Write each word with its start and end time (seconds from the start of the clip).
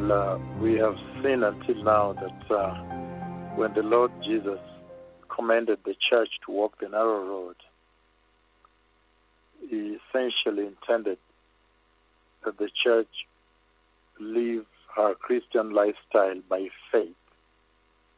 Well, 0.00 0.12
uh, 0.12 0.38
we 0.60 0.76
have 0.78 0.96
seen 1.22 1.42
until 1.42 1.84
now 1.84 2.12
that 2.14 2.50
uh, 2.50 2.74
when 3.54 3.74
the 3.74 3.82
Lord 3.82 4.10
Jesus 4.24 4.58
commanded 5.28 5.80
the 5.84 5.94
church 5.94 6.30
to 6.46 6.52
walk 6.52 6.78
the 6.78 6.88
narrow 6.88 7.22
road, 7.22 7.56
he 9.68 9.98
essentially 10.08 10.66
intended 10.66 11.18
that 12.44 12.56
the 12.56 12.70
church 12.82 13.26
live 14.18 14.64
her 14.96 15.14
Christian 15.16 15.74
lifestyle 15.74 16.40
by 16.48 16.70
faith, 16.90 17.16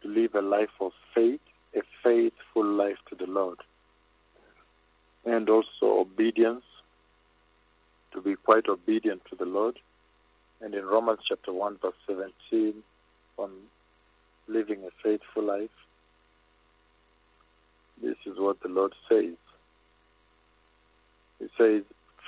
to 0.02 0.08
live 0.08 0.36
a 0.36 0.40
life 0.40 0.80
of 0.80 0.92
faith, 1.12 1.40
a 1.74 1.82
faithful 2.04 2.64
life 2.64 2.98
to 3.08 3.16
the 3.16 3.26
Lord, 3.26 3.58
and 5.24 5.48
also 5.48 5.98
obedience, 5.98 6.64
to 8.12 8.20
be 8.20 8.36
quite 8.36 8.68
obedient 8.68 9.24
to 9.30 9.36
the 9.36 9.46
Lord. 9.46 9.80
And 10.62 10.74
in 10.74 10.86
Romans 10.86 11.18
chapter 11.28 11.52
1, 11.52 11.78
verse 11.78 11.94
17, 12.06 12.74
on 13.36 13.50
living 14.46 14.84
a 14.84 14.90
faithful 15.02 15.42
life, 15.42 15.70
this 18.00 18.16
is 18.26 18.38
what 18.38 18.60
the 18.60 18.68
Lord 18.68 18.92
says. 19.08 19.34
He 21.40 21.48
says, 21.58 21.82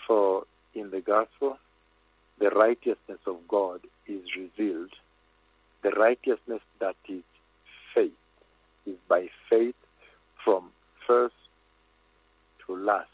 For 0.07 0.45
in 0.75 0.91
the 0.91 1.01
gospel, 1.01 1.59
the 2.39 2.51
righteousness 2.51 3.21
of 3.27 3.47
God 3.47 3.81
is 4.09 4.23
revealed. 4.37 4.91
The 5.83 5.91
righteousness 5.91 6.63
that 6.81 6.97
is 7.09 7.23
faith 7.95 8.19
is 8.85 8.97
by 9.09 9.29
faith 9.49 9.77
from 10.45 10.71
first 11.07 11.35
to 12.67 12.77
last. 12.77 13.09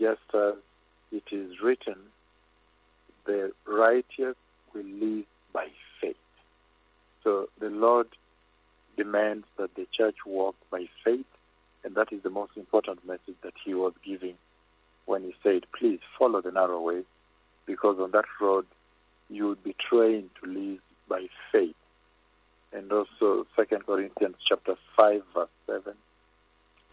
Just 0.00 0.34
as 0.34 0.54
it 1.12 1.24
is 1.30 1.62
written, 1.62 1.96
the 3.24 3.52
righteous 3.66 4.36
will 4.74 4.84
live 4.84 5.24
by 5.52 5.68
faith. 6.00 6.16
So 7.22 7.48
the 7.58 7.70
Lord 7.70 8.08
demands 8.96 9.46
that 9.56 9.74
the 9.74 9.86
church 9.92 10.16
walk 10.26 10.56
by 10.70 10.86
faith, 11.04 11.26
and 11.84 11.94
that 11.94 12.12
is 12.12 12.22
the 12.22 12.30
most 12.30 12.56
important 12.56 13.06
message 13.06 13.36
that 13.42 13.54
he 13.64 13.74
was 13.74 13.92
giving 14.04 14.34
when 15.06 15.22
he 15.22 15.34
said, 15.42 15.64
Please 15.76 16.00
follow 16.18 16.40
the 16.40 16.52
narrow 16.52 16.80
way, 16.80 17.02
because 17.66 17.98
on 17.98 18.10
that 18.12 18.24
road 18.40 18.66
you 19.28 19.46
will 19.46 19.56
be 19.56 19.74
trained 19.78 20.30
to 20.42 20.50
live 20.50 20.80
by 21.08 21.26
faith. 21.50 21.74
And 22.72 22.90
also 22.92 23.46
Second 23.56 23.84
Corinthians 23.86 24.36
chapter 24.48 24.76
five 24.96 25.22
verse 25.34 25.48
seven. 25.66 25.94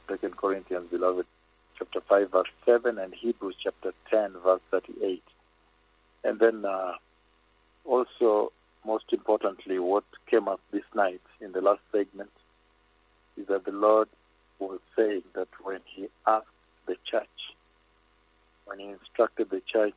Second 0.08 0.36
Corinthians 0.38 0.90
beloved 0.90 1.26
chapter 1.78 2.02
five 2.02 2.32
verse 2.32 2.50
seven 2.66 2.98
and 2.98 3.14
Hebrews 3.14 3.56
chapter 3.62 3.94
ten 4.10 4.34
verse 4.44 4.62
thirty 4.72 4.94
eight. 5.04 5.24
And 6.24 6.40
then 6.40 6.66
uh, 6.66 6.94
also 7.86 8.52
most 8.86 9.12
importantly 9.12 9.80
what 9.80 10.04
came 10.28 10.48
up 10.48 10.60
this 10.72 10.84
night 10.96 11.22
in 11.42 11.52
the 11.52 11.62
last 11.62 11.82
segment 11.92 12.32
is 13.38 13.48
that 13.48 13.66
the 13.66 13.72
Lord 13.72 14.08
was 14.60 14.80
saying 14.96 15.24
that 15.34 15.48
when 15.64 15.80
he 15.86 16.08
asked 16.28 16.48
the 16.86 16.98
church, 17.06 17.54
when 18.66 18.80
he 18.80 18.88
instructed 18.88 19.50
the 19.50 19.62
church 19.62 19.96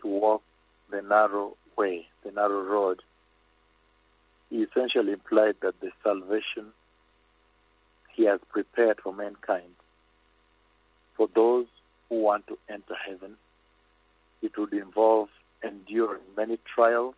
to 0.00 0.08
walk 0.08 0.42
the 0.90 1.02
narrow 1.02 1.56
way, 1.76 2.06
the 2.24 2.30
narrow 2.30 2.62
road, 2.62 3.02
he 4.50 4.62
essentially 4.62 5.12
implied 5.12 5.56
that 5.60 5.80
the 5.80 5.90
salvation 6.02 6.66
he 8.14 8.24
has 8.24 8.40
prepared 8.50 9.00
for 9.00 9.12
mankind, 9.12 9.74
for 11.14 11.28
those 11.34 11.66
who 12.08 12.22
want 12.22 12.46
to 12.46 12.58
enter 12.68 12.94
heaven, 12.94 13.36
it 14.42 14.56
would 14.56 14.72
involve 14.72 15.28
enduring 15.62 16.22
many 16.36 16.58
trials. 16.64 17.14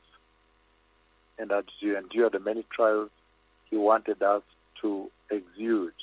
And 1.39 1.53
as 1.53 1.65
you 1.81 1.97
endure 1.97 2.31
the 2.31 2.41
many 2.41 2.65
trials, 2.71 3.11
he 3.71 3.77
wanted 3.77 4.23
us 4.23 4.43
to 4.83 5.11
exude, 5.31 5.95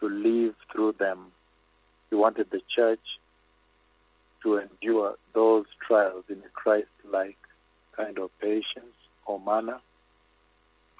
to 0.00 0.08
live 0.08 0.54
through 0.72 0.92
them. 0.92 1.32
He 2.10 2.16
wanted 2.16 2.50
the 2.50 2.62
church 2.68 3.18
to 4.42 4.58
endure 4.58 5.16
those 5.34 5.66
trials 5.86 6.24
in 6.28 6.38
a 6.38 6.48
Christ 6.52 6.88
like 7.10 7.38
kind 7.92 8.18
of 8.18 8.30
patience 8.40 8.96
or 9.24 9.38
manner, 9.38 9.78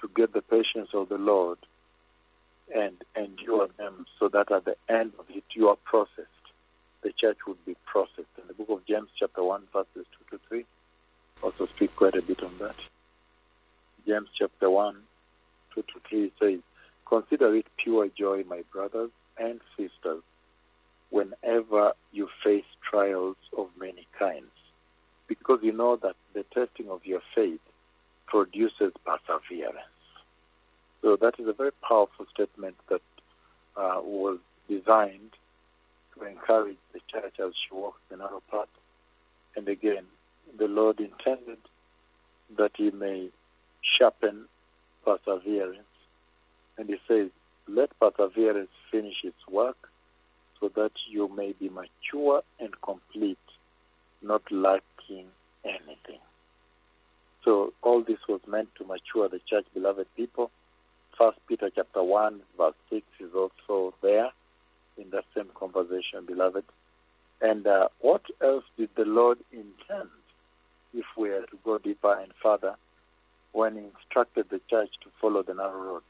to 0.01 0.09
get 0.15 0.33
the 0.33 0.41
patience 0.41 0.89
of 0.93 1.09
the 1.09 1.17
Lord 1.17 1.57
and 2.73 2.95
endure 3.15 3.67
them 3.77 4.05
so 4.19 4.29
that 4.29 4.51
at 4.51 4.65
the 4.65 4.75
end 4.87 5.13
of 5.19 5.25
it 5.29 5.43
you 5.53 5.69
are 5.69 5.75
processed. 5.75 6.32
The 7.03 7.11
church 7.11 7.37
would 7.47 7.63
be 7.65 7.75
processed. 7.85 8.29
And 8.39 8.47
the 8.47 8.53
book 8.53 8.69
of 8.69 8.85
James, 8.85 9.09
chapter 9.17 9.43
1, 9.43 9.63
verses 9.73 10.05
2 10.29 10.37
to 10.37 10.43
3, 10.47 10.65
also 11.41 11.65
speak 11.67 11.95
quite 11.95 12.15
a 12.15 12.21
bit 12.21 12.41
on 12.41 12.57
that. 12.59 12.75
James 14.07 14.29
chapter 14.37 14.69
1, 14.69 14.95
2 15.75 15.81
to 15.81 15.99
3 16.09 16.31
says, 16.39 16.59
Consider 17.05 17.55
it 17.55 17.67
pure 17.77 18.07
joy, 18.07 18.43
my 18.47 18.63
brothers 18.71 19.11
and 19.37 19.59
sisters, 19.77 20.23
whenever 21.09 21.93
you 22.11 22.29
face 22.43 22.65
trials 22.81 23.35
of 23.57 23.69
many 23.79 24.07
kinds, 24.17 24.51
because 25.27 25.59
you 25.61 25.71
know 25.71 25.95
that 25.97 26.15
the 26.33 26.43
testing 26.43 26.89
of 26.89 27.05
your 27.05 27.21
faith 27.35 27.61
produces 28.27 28.93
perseverance. 29.05 29.77
So 31.01 31.17
that 31.17 31.39
is 31.39 31.47
a 31.47 31.53
very 31.53 31.73
powerful 31.87 32.25
statement 32.33 32.75
that 32.87 33.01
uh, 33.75 33.99
was 34.01 34.39
designed 34.69 35.31
to 36.13 36.25
encourage 36.25 36.77
the 36.93 36.99
church 37.11 37.39
as 37.39 37.53
she 37.55 37.75
walks 37.75 37.99
the 38.09 38.17
narrow 38.17 38.41
path. 38.49 38.67
And 39.55 39.67
again, 39.67 40.05
the 40.57 40.67
Lord 40.67 40.99
intended 40.99 41.59
that 42.57 42.71
he 42.75 42.91
may 42.91 43.29
sharpen 43.81 44.45
perseverance. 45.05 45.79
And 46.77 46.89
he 46.89 46.97
says, 47.07 47.29
let 47.67 47.97
perseverance 47.99 48.71
finish 48.91 49.23
its 49.23 49.47
work 49.47 49.89
so 50.59 50.69
that 50.69 50.91
you 51.09 51.27
may 51.27 51.53
be 51.53 51.69
mature 51.69 52.41
and 52.59 52.73
complete, 52.81 53.37
not 54.21 54.43
lacking 54.51 55.27
anything. 55.63 56.19
So 57.43 57.73
all 57.81 58.01
this 58.01 58.19
was 58.27 58.41
meant 58.47 58.73
to 58.75 58.85
mature 58.85 59.27
the 59.27 59.39
church, 59.39 59.65
beloved 59.73 60.07
people. 60.15 60.51
First 61.17 61.39
Peter 61.47 61.69
chapter 61.69 62.01
one 62.01 62.41
verse 62.57 62.73
six 62.89 63.05
is 63.19 63.33
also 63.35 63.93
there 64.01 64.31
in 64.97 65.09
that 65.11 65.25
same 65.35 65.49
conversation, 65.53 66.25
beloved. 66.25 66.63
And 67.41 67.67
uh, 67.67 67.89
what 67.99 68.23
else 68.41 68.63
did 68.77 68.89
the 68.95 69.05
Lord 69.05 69.37
intend 69.51 70.09
if 70.93 71.05
we 71.17 71.29
are 71.29 71.45
to 71.45 71.57
go 71.63 71.77
deeper 71.77 72.13
and 72.13 72.31
further 72.41 72.75
when 73.51 73.75
he 73.75 73.81
instructed 73.83 74.49
the 74.49 74.61
church 74.69 74.91
to 75.03 75.09
follow 75.19 75.43
the 75.43 75.53
narrow 75.53 75.81
road? 75.81 76.01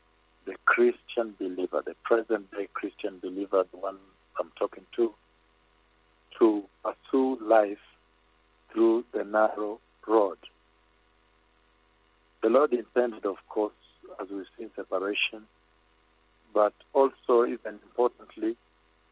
The 0.46 0.56
Christian 0.66 1.34
believer, 1.40 1.82
the 1.86 1.96
present 2.04 2.52
day 2.52 2.68
Christian 2.74 3.20
believer, 3.20 3.66
the 3.72 3.78
one 3.78 3.98
I'm 4.40 4.52
talking 4.58 4.86
to, 4.98 5.14
to 6.40 6.64
pursue 6.84 7.40
life 7.42 7.80
through 8.72 9.06
the 9.14 9.24
narrow 9.24 9.80
road. 10.08 10.38
The 12.42 12.50
Lord 12.50 12.74
intended, 12.74 13.26
of 13.26 13.38
course, 13.48 13.74
as 14.22 14.30
we've 14.30 14.46
seen, 14.58 14.70
separation, 14.76 15.44
but 16.54 16.74
also, 16.94 17.46
even 17.46 17.80
importantly, 17.86 18.58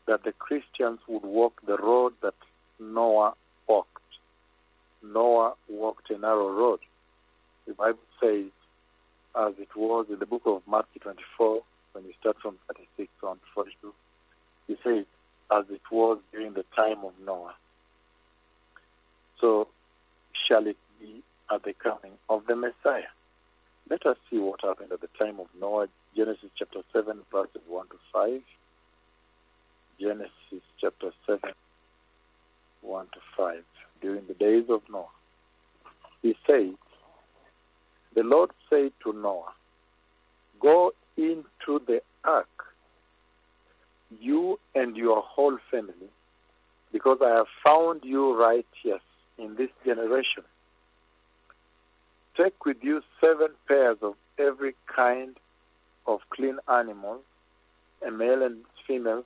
that 0.08 0.24
the 0.24 0.32
Christians 0.32 1.00
would 1.08 1.24
walk 1.24 1.62
the 1.66 1.78
road 1.78 2.14
that 2.22 2.34
Noah 2.80 3.34
walked. 3.68 4.02
Noah 5.04 5.54
walked 5.70 6.10
a 6.10 6.18
narrow 6.18 6.50
road. 6.50 6.80
The 7.68 7.74
Bible 7.74 8.00
says, 8.20 8.46
as 9.36 9.54
it 9.60 9.76
was 9.76 10.08
in 10.10 10.20
the 10.20 10.26
book 10.26 10.44
of 10.46 10.64
Matthew 10.68 11.00
24, 11.02 11.62
when 11.94 12.06
you 12.06 12.14
start 12.20 12.38
from 12.42 12.58
36 12.68 13.10
on 13.24 13.40
42, 13.54 13.94
he 14.68 14.78
says, 14.84 15.06
as 15.52 15.70
it 15.70 15.82
was 15.92 16.20
during 16.32 16.54
the 16.54 16.66
time 16.76 17.04
of 17.04 17.14
Noah. 17.26 17.54
So 19.40 19.68
shall 20.48 20.68
it 20.68 20.78
be 21.00 21.22
at 21.52 21.64
the 21.64 21.74
coming 21.74 22.14
of 22.30 22.46
the 22.46 22.56
Messiah. 22.56 23.12
Let 23.90 24.06
us 24.06 24.18
see 24.30 24.40
what 24.40 24.62
happened 24.62 24.92
at 24.92 25.02
the 25.02 25.10
time 25.20 25.40
of 25.40 25.48
Noah. 25.60 25.88
Genesis 26.16 26.50
chapter 26.56 26.82
7, 26.94 27.20
verses 27.32 27.62
1 27.68 27.88
to 27.88 27.96
5. 28.14 28.42
Genesis 30.02 30.64
chapter 30.80 31.12
7, 31.28 31.52
1 32.82 33.06
to 33.06 33.20
5. 33.38 33.64
During 34.02 34.26
the 34.26 34.34
days 34.34 34.68
of 34.68 34.82
Noah, 34.92 35.06
he 36.24 36.36
said, 36.48 36.74
The 38.16 38.24
Lord 38.24 38.50
said 38.68 38.94
to 39.04 39.14
Noah, 39.14 39.54
Go 40.60 40.94
into 41.18 41.84
the 41.86 42.02
ark, 42.24 42.48
you 44.20 44.60
and 44.74 44.98
your 44.98 45.22
whole 45.22 45.60
family, 45.70 46.10
because 46.92 47.20
I 47.22 47.30
have 47.36 47.48
found 47.64 48.04
you 48.04 48.36
righteous 48.36 49.04
in 49.38 49.56
this 49.56 49.70
generation. 49.86 50.44
Take 52.36 52.66
with 52.66 52.84
you 52.84 53.04
seven 53.20 53.50
pairs 53.68 53.98
of 54.02 54.16
every 54.40 54.74
kind 54.88 55.38
of 56.08 56.22
clean 56.32 56.58
animals, 56.68 57.22
a 58.04 58.10
male 58.10 58.42
and 58.42 58.64
female, 58.88 59.24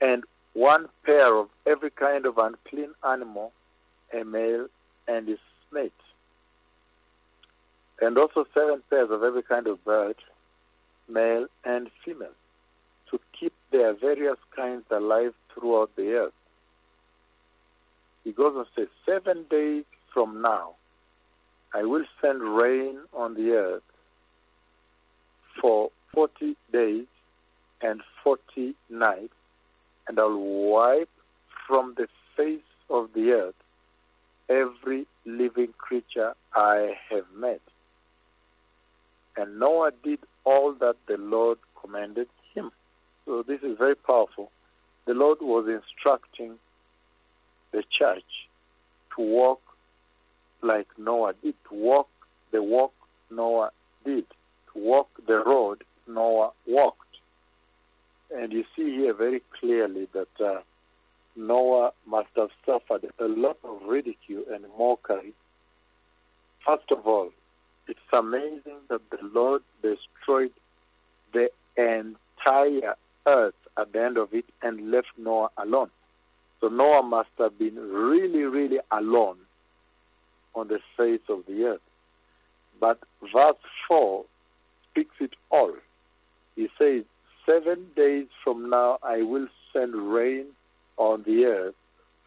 and 0.00 0.24
one 0.52 0.88
pair 1.04 1.34
of 1.36 1.48
every 1.66 1.90
kind 1.90 2.26
of 2.26 2.38
unclean 2.38 2.92
animal, 3.06 3.52
a 4.12 4.24
male 4.24 4.66
and 5.06 5.28
his 5.28 5.38
mate. 5.72 5.92
and 8.02 8.16
also 8.16 8.46
seven 8.54 8.82
pairs 8.88 9.10
of 9.10 9.22
every 9.22 9.42
kind 9.42 9.66
of 9.66 9.84
bird, 9.84 10.16
male 11.08 11.46
and 11.64 11.90
female, 12.02 12.32
to 13.10 13.20
keep 13.38 13.52
their 13.70 13.92
various 13.92 14.38
kinds 14.56 14.84
alive 14.90 15.34
throughout 15.52 15.94
the 15.96 16.12
earth. 16.14 16.32
He 18.24 18.32
goes 18.32 18.56
on 18.56 18.64
to 18.64 18.70
say, 18.74 18.86
Seven 19.04 19.44
days 19.50 19.84
from 20.12 20.40
now, 20.40 20.70
I 21.74 21.82
will 21.84 22.04
send 22.20 22.42
rain 22.42 22.98
on 23.12 23.34
the 23.34 23.52
earth 23.52 23.82
for 25.60 25.90
40 26.12 26.56
days 26.72 27.06
and 27.82 28.02
40 28.24 28.74
nights, 28.88 29.34
and 30.10 30.18
I'll 30.18 30.36
wipe 30.36 31.08
from 31.68 31.94
the 31.96 32.08
face 32.36 32.58
of 32.90 33.12
the 33.14 33.30
earth 33.30 33.54
every 34.48 35.06
living 35.24 35.72
creature 35.78 36.34
I 36.52 36.96
have 37.10 37.26
made. 37.38 37.60
And 39.36 39.60
Noah 39.60 39.92
did 40.02 40.18
all 40.42 40.72
that 40.72 40.96
the 41.06 41.16
Lord 41.16 41.58
commanded 41.80 42.26
him. 42.52 42.72
So 43.24 43.44
this 43.44 43.62
is 43.62 43.78
very 43.78 43.94
powerful. 43.94 44.50
The 45.04 45.14
Lord 45.14 45.38
was 45.42 45.68
instructing 45.68 46.54
the 47.70 47.84
church 47.96 48.48
to 49.14 49.22
walk 49.22 49.60
like 50.60 50.88
Noah 50.98 51.34
did, 51.40 51.54
to 51.68 51.74
walk 51.76 52.08
the 52.50 52.64
walk 52.64 52.94
Noah 53.30 53.70
did, 54.04 54.24
to 54.72 54.78
walk 54.80 55.08
the 55.24 55.38
road 55.38 55.84
Noah 56.08 56.50
walked. 56.66 56.99
And 58.36 58.52
you 58.52 58.64
see 58.76 58.96
here 58.96 59.12
very 59.12 59.42
clearly 59.58 60.08
that 60.12 60.40
uh, 60.40 60.60
Noah 61.36 61.92
must 62.06 62.28
have 62.36 62.50
suffered 62.64 63.04
a 63.18 63.24
lot 63.26 63.58
of 63.64 63.82
ridicule 63.82 64.44
and 64.52 64.64
mockery. 64.78 65.32
First 66.64 66.90
of 66.90 67.06
all, 67.06 67.32
it's 67.88 67.98
amazing 68.12 68.80
that 68.88 69.08
the 69.10 69.18
Lord 69.22 69.62
destroyed 69.82 70.52
the 71.32 71.50
entire 71.76 72.94
earth 73.26 73.54
at 73.76 73.92
the 73.92 74.02
end 74.02 74.16
of 74.16 74.32
it 74.34 74.44
and 74.62 74.90
left 74.90 75.08
Noah 75.18 75.50
alone. 75.56 75.90
So 76.60 76.68
Noah 76.68 77.02
must 77.02 77.30
have 77.38 77.58
been 77.58 77.76
really, 77.76 78.44
really 78.44 78.78
alone 78.90 79.38
on 80.54 80.68
the 80.68 80.80
face 80.96 81.22
of 81.28 81.46
the 81.46 81.64
earth. 81.64 81.80
But 82.78 82.98
verse 83.32 83.56
4 83.88 84.24
speaks 84.90 85.14
it 85.20 85.32
all. 85.50 85.74
He 86.56 86.68
says, 86.78 87.04
Seven 87.50 87.88
days 87.96 88.28
from 88.44 88.70
now 88.70 88.98
I 89.02 89.22
will 89.22 89.48
send 89.72 89.92
rain 89.92 90.46
on 90.96 91.24
the 91.24 91.46
earth 91.46 91.74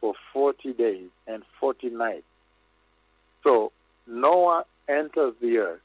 for 0.02 0.16
40 0.34 0.74
days 0.74 1.08
and 1.26 1.44
40 1.62 1.92
nights. 1.92 2.26
So 3.42 3.72
Noah 4.06 4.66
enters 4.90 5.34
the 5.40 5.60
ark, 5.60 5.82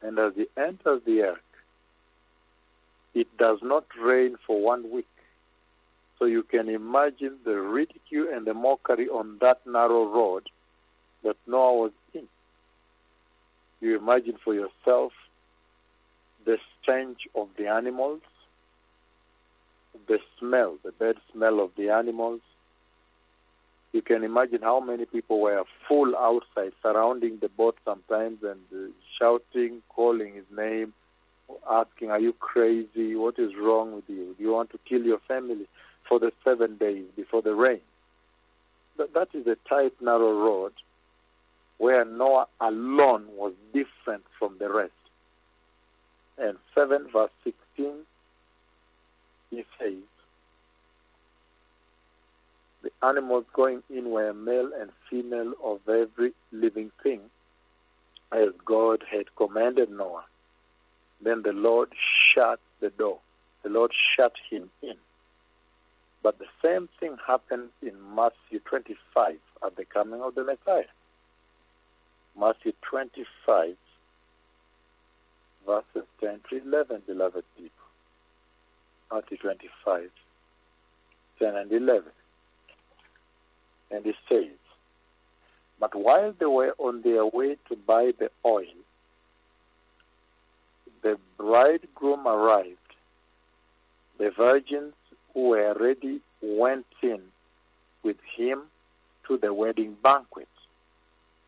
and 0.00 0.18
as 0.18 0.32
he 0.34 0.46
enters 0.56 1.02
the 1.04 1.24
ark, 1.24 1.44
it 3.12 3.26
does 3.36 3.58
not 3.62 3.84
rain 4.00 4.38
for 4.46 4.62
one 4.62 4.90
week. 4.90 5.14
So 6.18 6.24
you 6.24 6.42
can 6.42 6.70
imagine 6.70 7.36
the 7.44 7.60
ridicule 7.60 8.28
and 8.32 8.46
the 8.46 8.54
mockery 8.54 9.10
on 9.10 9.36
that 9.42 9.60
narrow 9.66 10.06
road 10.06 10.44
that 11.22 11.36
Noah 11.46 11.74
was 11.74 11.92
in. 12.14 12.28
You 13.82 13.98
imagine 13.98 14.38
for 14.42 14.54
yourself 14.54 15.12
the 16.44 16.58
stench 16.82 17.26
of 17.34 17.48
the 17.56 17.68
animals, 17.68 18.20
the 20.06 20.20
smell, 20.38 20.76
the 20.82 20.92
bad 20.92 21.16
smell 21.32 21.60
of 21.60 21.70
the 21.76 21.90
animals. 21.90 22.40
You 23.92 24.02
can 24.02 24.24
imagine 24.24 24.62
how 24.62 24.80
many 24.80 25.04
people 25.04 25.40
were 25.40 25.62
full 25.86 26.16
outside, 26.16 26.72
surrounding 26.82 27.38
the 27.38 27.48
boat 27.48 27.76
sometimes 27.84 28.42
and 28.42 28.60
uh, 28.74 28.90
shouting, 29.18 29.82
calling 29.88 30.34
his 30.34 30.50
name, 30.54 30.92
asking, 31.70 32.10
Are 32.10 32.18
you 32.18 32.32
crazy? 32.32 33.14
What 33.14 33.38
is 33.38 33.54
wrong 33.56 33.94
with 33.94 34.08
you? 34.08 34.34
Do 34.36 34.42
you 34.42 34.52
want 34.52 34.70
to 34.70 34.78
kill 34.78 35.02
your 35.02 35.20
family 35.20 35.66
for 36.08 36.18
the 36.18 36.32
seven 36.42 36.76
days 36.76 37.04
before 37.16 37.42
the 37.42 37.54
rain? 37.54 37.80
That, 38.96 39.14
that 39.14 39.28
is 39.32 39.46
a 39.46 39.56
tight, 39.68 39.92
narrow 40.00 40.32
road 40.44 40.72
where 41.78 42.04
Noah 42.04 42.46
alone 42.60 43.26
was 43.36 43.52
different 43.72 44.24
from 44.38 44.56
the 44.58 44.72
rest. 44.72 44.92
And 46.38 46.56
7 46.74 47.08
verse 47.12 47.30
16, 47.44 47.92
he 49.50 49.64
says, 49.78 49.94
The 52.82 52.90
animals 53.02 53.44
going 53.52 53.82
in 53.88 54.10
were 54.10 54.34
male 54.34 54.70
and 54.78 54.90
female 55.08 55.54
of 55.62 55.88
every 55.88 56.32
living 56.52 56.90
thing, 57.02 57.20
as 58.32 58.50
God 58.64 59.02
had 59.10 59.34
commanded 59.36 59.90
Noah. 59.90 60.24
Then 61.20 61.42
the 61.42 61.52
Lord 61.52 61.90
shut 62.34 62.60
the 62.80 62.90
door. 62.90 63.18
The 63.62 63.70
Lord 63.70 63.92
shut 64.16 64.34
him 64.50 64.70
in. 64.82 64.96
But 66.22 66.38
the 66.38 66.46
same 66.62 66.88
thing 67.00 67.16
happens 67.26 67.70
in 67.80 67.92
Matthew 68.14 68.58
25 68.64 69.38
at 69.64 69.76
the 69.76 69.84
coming 69.84 70.20
of 70.20 70.34
the 70.34 70.44
Messiah. 70.44 70.84
Matthew 72.38 72.72
25, 72.82 73.76
verses 75.66 76.08
10 76.20 76.40
to 76.50 76.62
11, 76.66 77.02
beloved 77.06 77.44
people. 77.56 77.70
Matthew 79.12 79.36
25, 79.38 80.10
10 81.38 81.56
and 81.56 81.72
11. 81.72 82.04
And 83.90 84.06
it 84.06 84.16
says, 84.28 84.56
But 85.78 85.94
while 85.94 86.32
they 86.32 86.46
were 86.46 86.74
on 86.78 87.02
their 87.02 87.24
way 87.26 87.56
to 87.68 87.76
buy 87.76 88.12
the 88.18 88.30
oil, 88.44 88.64
the 91.02 91.18
bridegroom 91.36 92.26
arrived. 92.26 92.78
The 94.18 94.30
virgins 94.30 94.94
who 95.32 95.48
were 95.48 95.74
ready 95.74 96.20
went 96.40 96.86
in 97.02 97.20
with 98.02 98.16
him 98.36 98.62
to 99.28 99.36
the 99.36 99.52
wedding 99.52 99.96
banquet, 100.02 100.48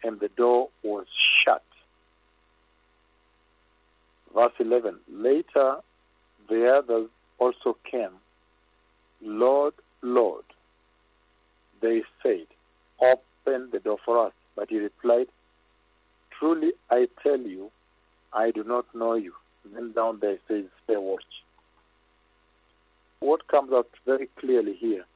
and 0.03 0.21
the 0.21 0.29
door 0.29 0.69
was 0.83 1.07
shut. 1.45 1.63
Verse 4.37 4.53
11 4.59 4.99
Later, 5.09 5.77
the 6.51 6.71
others 6.71 7.09
also 7.39 7.75
came. 7.91 8.11
Lord, 9.23 9.73
Lord, 10.03 10.45
they 11.81 12.03
said, 12.23 12.47
Open 13.01 13.71
the 13.71 13.81
door 13.81 13.97
for 14.05 14.27
us. 14.27 14.35
But 14.55 14.69
he 14.69 14.79
replied, 14.79 15.29
Truly 16.33 16.73
I 16.91 17.09
tell 17.23 17.41
you, 17.41 17.71
I 18.31 18.51
do 18.51 18.63
not 18.63 18.85
know 18.95 19.15
you. 19.15 19.33
Then 19.73 19.93
down 19.93 20.19
there 20.21 20.37
says, 20.47 20.67
Stay 20.85 20.99
watch. 20.99 21.25
What 23.21 23.49
comes 23.49 23.73
out 23.73 23.89
very 24.05 24.29
clearly 24.39 24.75
here 24.75 25.07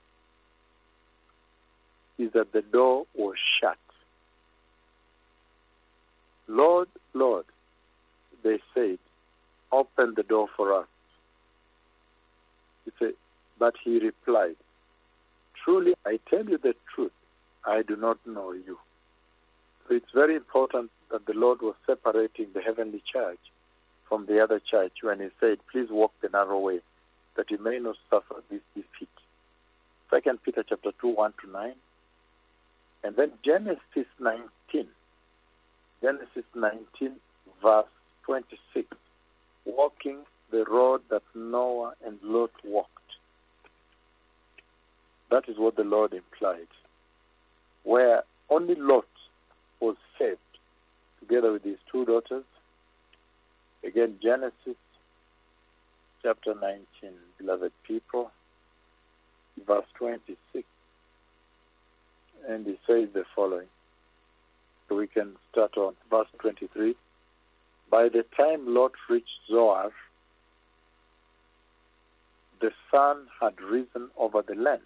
is 2.16 2.32
that 2.32 2.52
the 2.52 2.62
door 2.62 3.04
was 3.14 3.36
shut. 3.60 3.76
Lord, 6.48 6.88
Lord, 7.12 7.44
they 8.42 8.60
said, 8.72 8.98
open 9.72 10.14
the 10.14 10.22
door 10.22 10.48
for 10.56 10.74
us. 10.74 10.86
He 12.84 12.92
said, 12.98 13.14
but 13.58 13.74
he 13.82 13.98
replied, 13.98 14.56
Truly, 15.62 15.94
I 16.06 16.18
tell 16.28 16.44
you 16.48 16.58
the 16.58 16.74
truth, 16.94 17.12
I 17.64 17.82
do 17.82 17.96
not 17.96 18.18
know 18.26 18.52
you. 18.52 18.78
So 19.86 19.94
it's 19.94 20.10
very 20.12 20.34
important 20.34 20.90
that 21.10 21.26
the 21.26 21.34
Lord 21.34 21.60
was 21.60 21.74
separating 21.86 22.46
the 22.54 22.62
heavenly 22.62 23.02
church 23.04 23.40
from 24.08 24.26
the 24.26 24.42
other 24.42 24.58
church 24.58 25.02
when 25.02 25.20
he 25.20 25.28
said, 25.38 25.58
Please 25.70 25.90
walk 25.90 26.12
the 26.20 26.28
narrow 26.28 26.58
way, 26.58 26.80
that 27.36 27.50
you 27.50 27.58
may 27.58 27.78
not 27.78 27.96
suffer 28.08 28.36
this 28.50 28.62
defeat. 28.74 29.08
Second 30.10 30.42
Peter 30.42 30.64
chapter 30.68 30.90
2, 31.00 31.08
1 31.08 31.34
to 31.42 31.50
9. 31.50 31.72
And 33.04 33.16
then 33.16 33.32
Genesis 33.44 34.06
19. 34.18 34.86
Genesis 36.02 36.44
19, 36.54 37.12
verse 37.62 37.86
26. 38.24 38.96
Walking 39.64 40.18
the 40.50 40.64
road 40.64 41.02
that 41.10 41.22
Noah 41.34 41.94
and 42.04 42.18
Lot 42.22 42.52
walked. 42.64 42.90
That 45.30 45.48
is 45.48 45.58
what 45.58 45.76
the 45.76 45.84
Lord 45.84 46.12
implied. 46.12 46.66
Where 47.84 48.24
only 48.48 48.74
Lot 48.74 49.06
was 49.78 49.96
saved 50.18 50.38
together 51.20 51.52
with 51.52 51.62
his 51.62 51.78
two 51.90 52.04
daughters. 52.04 52.44
Again, 53.84 54.18
Genesis 54.20 54.76
chapter 56.22 56.54
19, 56.54 56.84
beloved 57.38 57.72
people, 57.84 58.30
verse 59.66 59.86
26. 59.94 60.66
And 62.48 62.66
he 62.66 62.78
says 62.86 63.10
the 63.12 63.24
following. 63.34 63.68
We 64.90 65.06
can 65.06 65.36
start 65.52 65.76
on 65.76 65.94
verse 66.10 66.26
23. 66.40 66.96
By 67.90 68.08
the 68.08 68.22
time 68.36 68.72
Lot 68.72 68.92
reached 69.08 69.40
Zoar, 69.48 69.90
the 72.60 72.72
sun 72.90 73.26
had 73.40 73.60
risen 73.60 74.10
over 74.16 74.42
the 74.42 74.54
land. 74.54 74.82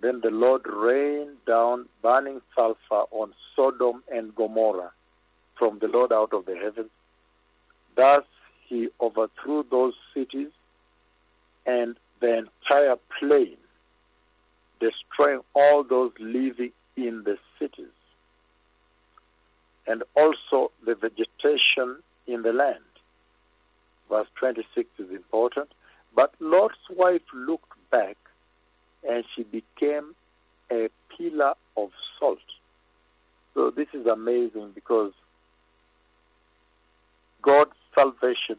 Then 0.00 0.20
the 0.20 0.30
Lord 0.30 0.66
rained 0.66 1.44
down 1.46 1.88
burning 2.02 2.40
sulfur 2.56 3.04
on 3.12 3.32
Sodom 3.54 4.02
and 4.12 4.34
Gomorrah 4.34 4.90
from 5.54 5.78
the 5.78 5.86
Lord 5.86 6.12
out 6.12 6.32
of 6.32 6.44
the 6.44 6.56
heavens. 6.56 6.90
Thus 7.94 8.24
he 8.66 8.88
overthrew 9.00 9.64
those 9.70 9.94
cities 10.12 10.50
and 11.64 11.96
the 12.18 12.38
entire 12.38 12.96
plain, 13.20 13.56
destroying 14.80 15.42
all 15.54 15.84
those 15.84 16.12
living 16.18 16.72
in 16.96 17.22
the 17.22 17.38
cities, 17.60 17.94
and 19.86 20.02
also 20.16 20.70
the 20.84 20.94
vegetation 20.94 21.96
in 22.26 22.42
the 22.42 22.52
land. 22.52 22.78
Verse 24.08 24.28
26 24.36 24.88
is 24.98 25.10
important. 25.10 25.68
But 26.14 26.34
Lot's 26.40 26.88
wife 26.90 27.22
looked 27.34 27.72
back 27.90 28.16
and 29.08 29.24
she 29.34 29.42
became 29.42 30.14
a 30.70 30.88
pillar 31.16 31.54
of 31.76 31.90
salt. 32.18 32.38
So 33.54 33.70
this 33.70 33.88
is 33.92 34.06
amazing 34.06 34.70
because 34.74 35.12
God's 37.42 37.72
salvation 37.94 38.56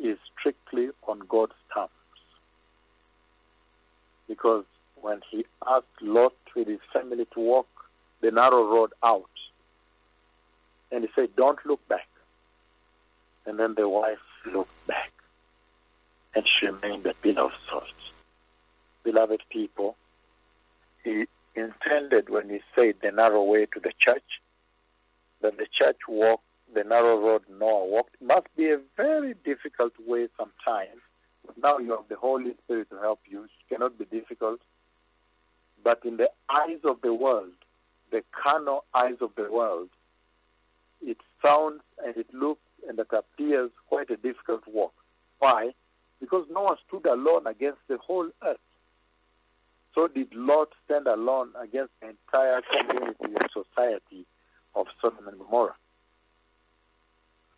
is 0.00 0.18
strictly 0.38 0.90
on 1.08 1.20
God's 1.28 1.54
terms. 1.72 1.90
Because 4.28 4.64
when 5.00 5.20
he 5.30 5.44
asked 5.68 6.02
Lot 6.02 6.34
with 6.54 6.68
his 6.68 6.80
family 6.92 7.26
to 7.34 7.40
walk 7.40 7.68
the 8.20 8.30
narrow 8.30 8.64
road 8.64 8.92
out, 9.02 9.24
and 10.94 11.04
he 11.04 11.10
said, 11.14 11.36
Don't 11.36 11.58
look 11.66 11.86
back. 11.88 12.08
And 13.46 13.58
then 13.58 13.74
the 13.74 13.88
wife 13.88 14.18
looked 14.46 14.86
back, 14.86 15.12
and 16.34 16.44
she 16.46 16.66
remained 16.66 17.04
a 17.06 17.14
pillar 17.14 17.42
of 17.42 17.52
salt. 17.68 17.84
Beloved 19.02 19.42
people, 19.50 19.96
he 21.02 21.26
intended 21.54 22.30
when 22.30 22.48
he 22.48 22.60
said 22.74 22.94
the 23.02 23.12
narrow 23.12 23.42
way 23.44 23.66
to 23.66 23.80
the 23.80 23.92
church, 23.98 24.40
that 25.42 25.58
the 25.58 25.66
church 25.78 25.98
walk 26.08 26.40
the 26.72 26.84
narrow 26.84 27.18
road 27.20 27.42
Noah 27.48 27.86
walked. 27.86 28.20
Must 28.20 28.46
be 28.56 28.70
a 28.70 28.80
very 28.96 29.34
difficult 29.44 29.92
way 30.06 30.28
sometimes. 30.36 31.00
But 31.46 31.58
Now 31.58 31.78
you 31.78 31.90
have 31.92 32.08
the 32.08 32.16
Holy 32.16 32.54
Spirit 32.64 32.90
to 32.90 32.96
help 32.96 33.20
you. 33.28 33.44
It 33.44 33.50
cannot 33.68 33.98
be 33.98 34.06
difficult. 34.06 34.60
But 35.82 36.00
in 36.04 36.16
the 36.16 36.30
eyes 36.48 36.80
of 36.84 37.00
the 37.02 37.14
world, 37.14 37.52
the 38.10 38.24
carnal 38.32 38.84
eyes 38.94 39.16
of 39.20 39.34
the 39.36 39.50
world, 39.50 39.88
sounds 41.44 41.82
and 42.04 42.16
it 42.16 42.32
looks 42.32 42.62
and 42.88 42.98
it 42.98 43.08
appears 43.12 43.70
quite 43.88 44.10
a 44.10 44.16
difficult 44.16 44.62
walk. 44.66 44.94
Why? 45.38 45.72
Because 46.20 46.46
Noah 46.50 46.76
stood 46.86 47.06
alone 47.06 47.46
against 47.46 47.86
the 47.88 47.98
whole 47.98 48.30
earth. 48.42 48.58
So 49.94 50.08
did 50.08 50.34
Lot 50.34 50.68
stand 50.84 51.06
alone 51.06 51.50
against 51.60 51.92
the 52.00 52.08
entire 52.08 52.62
community 52.62 53.16
and 53.24 53.48
society 53.52 54.26
of 54.74 54.86
Sodom 55.00 55.28
and 55.28 55.38
Gomorrah. 55.38 55.76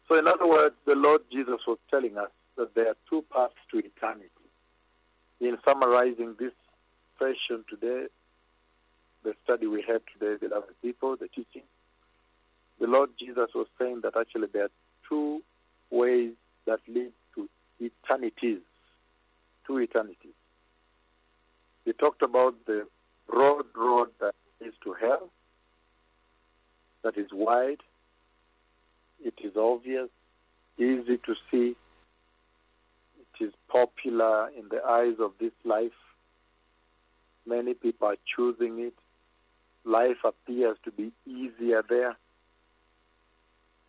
So, 0.08 0.18
in 0.18 0.26
other 0.26 0.46
words, 0.46 0.74
the 0.84 0.94
Lord 0.94 1.22
Jesus 1.32 1.60
was 1.66 1.78
telling 1.90 2.16
us 2.16 2.30
that 2.56 2.74
there 2.74 2.88
are 2.88 2.96
two 3.08 3.24
paths 3.32 3.54
to 3.70 3.78
eternity. 3.78 4.30
In 5.40 5.58
summarizing 5.64 6.36
this 6.38 6.52
session 7.18 7.64
today, 7.68 8.06
the 9.24 9.34
study 9.42 9.66
we 9.66 9.82
had 9.82 10.02
today, 10.12 10.36
beloved 10.40 10.80
people, 10.80 11.16
the 11.16 11.28
teaching, 11.28 11.62
the 12.78 12.86
Lord 12.86 13.10
Jesus 13.18 13.50
was 13.54 13.66
saying 13.78 14.00
that 14.02 14.16
actually 14.16 14.48
there 14.52 14.64
are 14.64 14.70
two 15.08 15.42
ways 15.90 16.32
that 16.66 16.80
lead 16.88 17.12
to 17.34 17.48
eternities, 17.80 18.60
two 19.66 19.78
eternities. 19.78 20.34
He 21.84 21.92
talked 21.92 22.22
about 22.22 22.54
the 22.66 22.86
broad 23.28 23.66
road 23.74 24.08
that 24.20 24.34
leads 24.60 24.76
to 24.84 24.92
hell, 24.94 25.30
that 27.02 27.16
is 27.16 27.32
wide, 27.32 27.80
it 29.24 29.34
is 29.42 29.56
obvious, 29.56 30.08
easy 30.78 31.18
to 31.18 31.34
see, 31.50 31.76
it 33.20 33.44
is 33.44 33.52
popular 33.68 34.48
in 34.50 34.68
the 34.68 34.84
eyes 34.84 35.16
of 35.20 35.32
this 35.38 35.52
life. 35.64 35.92
Many 37.46 37.74
people 37.74 38.08
are 38.08 38.16
choosing 38.34 38.80
it. 38.80 38.94
Life 39.84 40.24
appears 40.24 40.76
to 40.84 40.90
be 40.90 41.12
easier 41.26 41.82
there. 41.88 42.16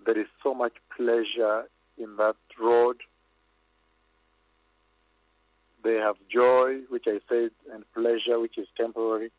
There 0.08 0.18
is 0.18 0.28
so 0.42 0.54
much 0.54 0.72
pleasure 0.96 1.66
in 1.98 2.16
that 2.16 2.38
road. 2.58 2.96
They 5.84 5.96
have 5.96 6.16
joy, 6.32 6.78
which 6.88 7.08
I 7.08 7.20
said, 7.28 7.52
and 7.74 7.84
pleasure, 7.94 8.40
which 8.40 8.58
is 8.58 8.68
temporary. 8.78 9.32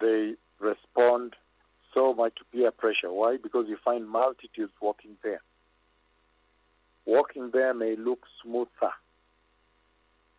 They 0.00 0.34
respond 0.58 1.36
so 1.94 2.12
much 2.12 2.34
to 2.38 2.44
peer 2.50 2.72
pressure. 2.72 3.12
Why? 3.12 3.36
Because 3.40 3.68
you 3.68 3.76
find 3.84 4.08
multitudes 4.08 4.72
walking 4.82 5.16
there. 5.22 5.42
Walking 7.06 7.50
there 7.52 7.72
may 7.72 7.94
look 7.94 8.26
smoother. 8.42 8.94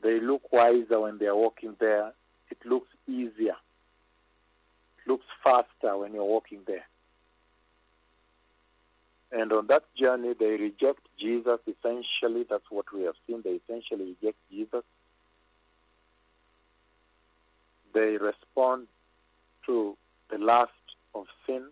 They 0.04 0.20
look 0.20 0.52
wiser 0.52 1.00
when 1.00 1.18
they 1.18 1.28
are 1.28 1.36
walking 1.36 1.78
there. 1.80 2.12
It 2.50 2.58
looks 2.66 2.90
easier. 3.08 3.56
It 4.98 5.08
looks 5.10 5.26
faster 5.42 5.96
when 5.98 6.14
you're 6.14 6.26
walking 6.26 6.60
there. 6.68 6.86
And 9.32 9.52
on 9.54 9.68
that 9.68 9.84
journey, 9.96 10.34
they 10.38 10.58
reject 10.58 11.00
Jesus. 11.18 11.60
Essentially, 11.66 12.46
that's 12.50 12.70
what 12.70 12.92
we 12.94 13.04
have 13.04 13.16
seen. 13.26 13.42
They 13.44 13.62
essentially 13.66 14.16
reject 14.22 14.38
Jesus. 14.50 14.84
They 17.94 18.18
respond 18.18 18.88
to 19.66 19.96
the 20.30 20.38
lust 20.38 20.72
of 21.16 21.28
sin. 21.46 21.64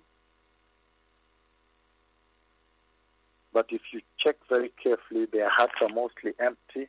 But 3.52 3.68
if 3.72 3.82
you 3.92 4.02
check 4.20 4.36
very 4.48 4.72
carefully, 4.82 5.26
their 5.26 5.50
hearts 5.50 5.74
are 5.82 5.90
mostly 5.90 6.34
empty. 6.40 6.88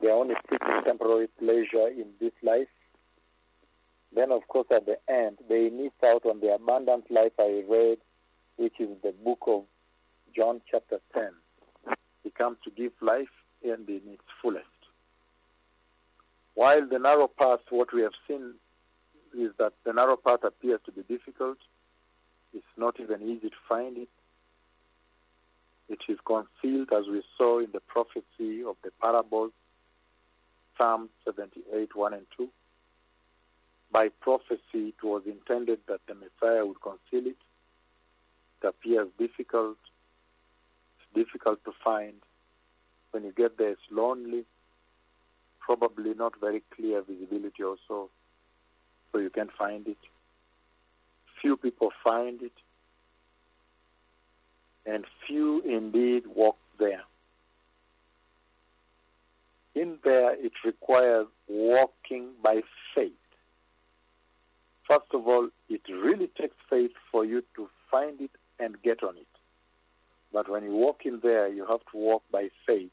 They 0.00 0.08
are 0.08 0.18
only 0.18 0.34
seeking 0.50 0.82
temporary 0.84 1.28
pleasure 1.38 1.88
in 1.88 2.06
this 2.20 2.32
life. 2.42 2.68
Then, 4.14 4.30
of 4.30 4.46
course, 4.48 4.66
at 4.70 4.84
the 4.84 4.98
end, 5.08 5.38
they 5.48 5.70
miss 5.70 5.92
out 6.04 6.26
on 6.26 6.40
the 6.40 6.54
abundant 6.54 7.10
life 7.10 7.32
I 7.38 7.62
read, 7.66 7.98
which 8.56 8.78
is 8.78 8.90
the 9.02 9.12
book 9.24 9.38
of 9.46 9.64
John, 10.34 10.60
chapter 10.70 10.98
10. 11.14 11.30
He 12.24 12.30
comes 12.30 12.58
to 12.64 12.70
give 12.70 12.92
life 13.00 13.32
and 13.64 13.88
in 13.88 14.00
its 14.06 14.24
fullest. 14.40 14.66
While 16.54 16.86
the 16.86 16.98
narrow 16.98 17.28
path, 17.28 17.60
what 17.70 17.92
we 17.92 18.02
have 18.02 18.12
seen 18.28 18.54
is 19.36 19.52
that 19.58 19.72
the 19.84 19.92
narrow 19.92 20.16
path 20.16 20.44
appears 20.44 20.80
to 20.86 20.92
be 20.92 21.02
difficult, 21.02 21.58
it's 22.54 22.64
not 22.76 23.00
even 23.00 23.22
easy 23.22 23.48
to 23.48 23.56
find 23.68 23.96
it. 23.96 24.08
It 25.88 26.00
is 26.08 26.18
concealed, 26.24 26.92
as 26.92 27.06
we 27.06 27.22
saw 27.36 27.58
in 27.58 27.70
the 27.72 27.80
prophecy 27.80 28.62
of 28.64 28.76
the 28.82 28.90
parables, 29.00 29.52
Psalm 30.76 31.08
78, 31.24 31.94
1 31.94 32.14
and 32.14 32.26
2. 32.36 32.48
By 33.90 34.08
prophecy, 34.08 34.94
it 34.94 35.02
was 35.02 35.22
intended 35.26 35.80
that 35.86 36.00
the 36.06 36.14
Messiah 36.14 36.64
would 36.64 36.80
conceal 36.80 37.26
it. 37.30 37.36
It 38.62 38.66
appears 38.66 39.08
difficult. 39.18 39.76
Difficult 41.14 41.64
to 41.64 41.72
find. 41.84 42.14
When 43.10 43.24
you 43.24 43.32
get 43.32 43.58
there, 43.58 43.70
it's 43.70 43.90
lonely. 43.90 44.44
Probably 45.60 46.14
not 46.14 46.40
very 46.40 46.62
clear 46.74 47.02
visibility 47.02 47.62
also, 47.62 48.10
so 49.10 49.18
you 49.18 49.30
can 49.30 49.48
find 49.48 49.86
it 49.86 49.98
few 51.42 51.56
people 51.56 51.92
find 52.04 52.40
it, 52.40 52.52
and 54.86 55.04
few 55.26 55.60
indeed 55.60 56.24
walk 56.26 56.56
there. 56.78 57.02
In 59.74 59.98
there, 60.04 60.34
it 60.34 60.52
requires 60.64 61.26
walking 61.48 62.28
by 62.42 62.62
faith. 62.94 63.12
First 64.86 65.12
of 65.12 65.26
all, 65.26 65.48
it 65.68 65.80
really 65.88 66.28
takes 66.28 66.56
faith 66.70 66.92
for 67.10 67.24
you 67.24 67.42
to 67.56 67.68
find 67.90 68.20
it 68.20 68.30
and 68.60 68.80
get 68.82 69.02
on 69.02 69.16
it. 69.16 69.31
But 70.32 70.48
when 70.48 70.64
you 70.64 70.72
walk 70.72 71.04
in 71.04 71.20
there, 71.20 71.48
you 71.48 71.66
have 71.66 71.80
to 71.90 71.96
walk 71.96 72.22
by 72.30 72.48
faith, 72.66 72.92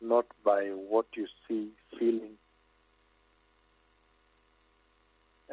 not 0.00 0.26
by 0.44 0.68
what 0.68 1.06
you 1.14 1.28
see, 1.46 1.68
feeling, 1.98 2.36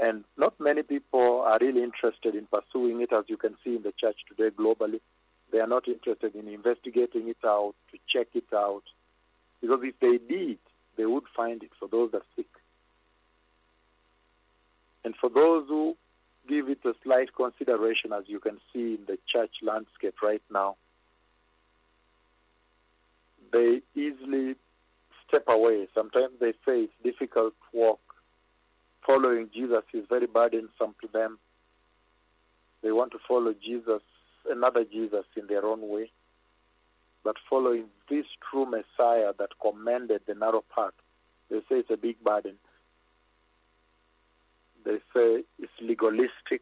and 0.01 0.24
not 0.38 0.60
many 0.60 0.84
people 0.84 1.41
are 1.41 1.58
really 1.60 1.84
interested 1.84 2.34
in 2.34 2.46
pursuing 2.46 3.01
it, 3.01 3.12
as 3.12 3.25
you 3.27 3.38
can 3.38 3.55
see 3.63 3.75
in 3.75 3.84
the 3.84 3.91
church 3.91 4.17
today 4.27 4.50
globally. 4.50 5.01
They 5.51 5.60
are 5.60 5.67
not 5.67 5.88
interested 5.88 6.36
in 6.36 6.48
investigating 6.48 7.27
it 7.27 7.43
out, 7.46 7.74
to 7.91 7.98
check 8.08 8.27
it 8.34 8.53
out. 8.53 8.84
Because 9.62 9.84
if 9.84 10.00
they 10.00 10.17
did, 10.17 10.58
they 10.96 11.05
would 11.05 11.25
find 11.36 11.62
it 11.63 11.72
for 11.77 11.88
those 11.88 12.12
that 12.12 12.22
seek. 12.36 12.48
And 15.03 15.15
for 15.15 15.29
those 15.29 15.67
who 15.67 15.98
give 16.50 16.68
it 16.68 16.79
a 16.84 16.94
slight 17.03 17.34
consideration, 17.36 18.12
as 18.12 18.24
you 18.27 18.39
can 18.39 18.58
see 18.74 18.96
in 18.96 19.06
the 19.08 19.18
church 19.32 19.51
landscape 19.62 20.15
right 20.22 20.41
now, 20.51 20.75
they 23.53 23.82
easily 23.96 24.56
step 25.27 25.44
away. 25.48 25.88
Sometimes 25.94 26.34
they 26.39 26.51
say 26.65 26.88
it's 26.88 26.94
difficult 27.03 27.53
walk 27.72 28.00
following 29.10 29.50
Jesus 29.51 29.84
is 29.91 30.06
very 30.08 30.27
burdensome 30.27 30.94
to 31.01 31.08
them. 31.12 31.39
They 32.84 32.91
want 32.91 33.12
to 33.13 33.20
follow 33.27 33.53
Jesus, 33.53 34.03
another 34.48 34.84
Jesus 34.84 35.25
in 35.36 35.48
their 35.48 35.65
own 35.65 35.89
way. 35.89 36.12
But 37.24 37.36
following 37.50 37.86
this 38.08 38.25
true 38.50 38.65
Messiah 38.65 39.34
that 39.39 39.50
commanded 39.60 40.22
the 40.27 40.36
narrow 40.36 40.63
path, 40.75 40.94
they 41.50 41.60
say 41.62 41.79
it's 41.79 41.89
a 41.89 41.98
big 41.98 42.24
burden. 42.24 42.53
They 44.86 44.98
say 45.14 45.44
it's 45.60 45.72
legalistic. 45.82 46.62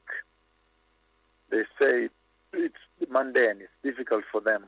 They 1.49 1.63
say 1.79 2.09
it's 2.53 2.75
mundane, 3.09 3.61
it's 3.61 3.71
difficult 3.83 4.23
for 4.31 4.41
them. 4.41 4.65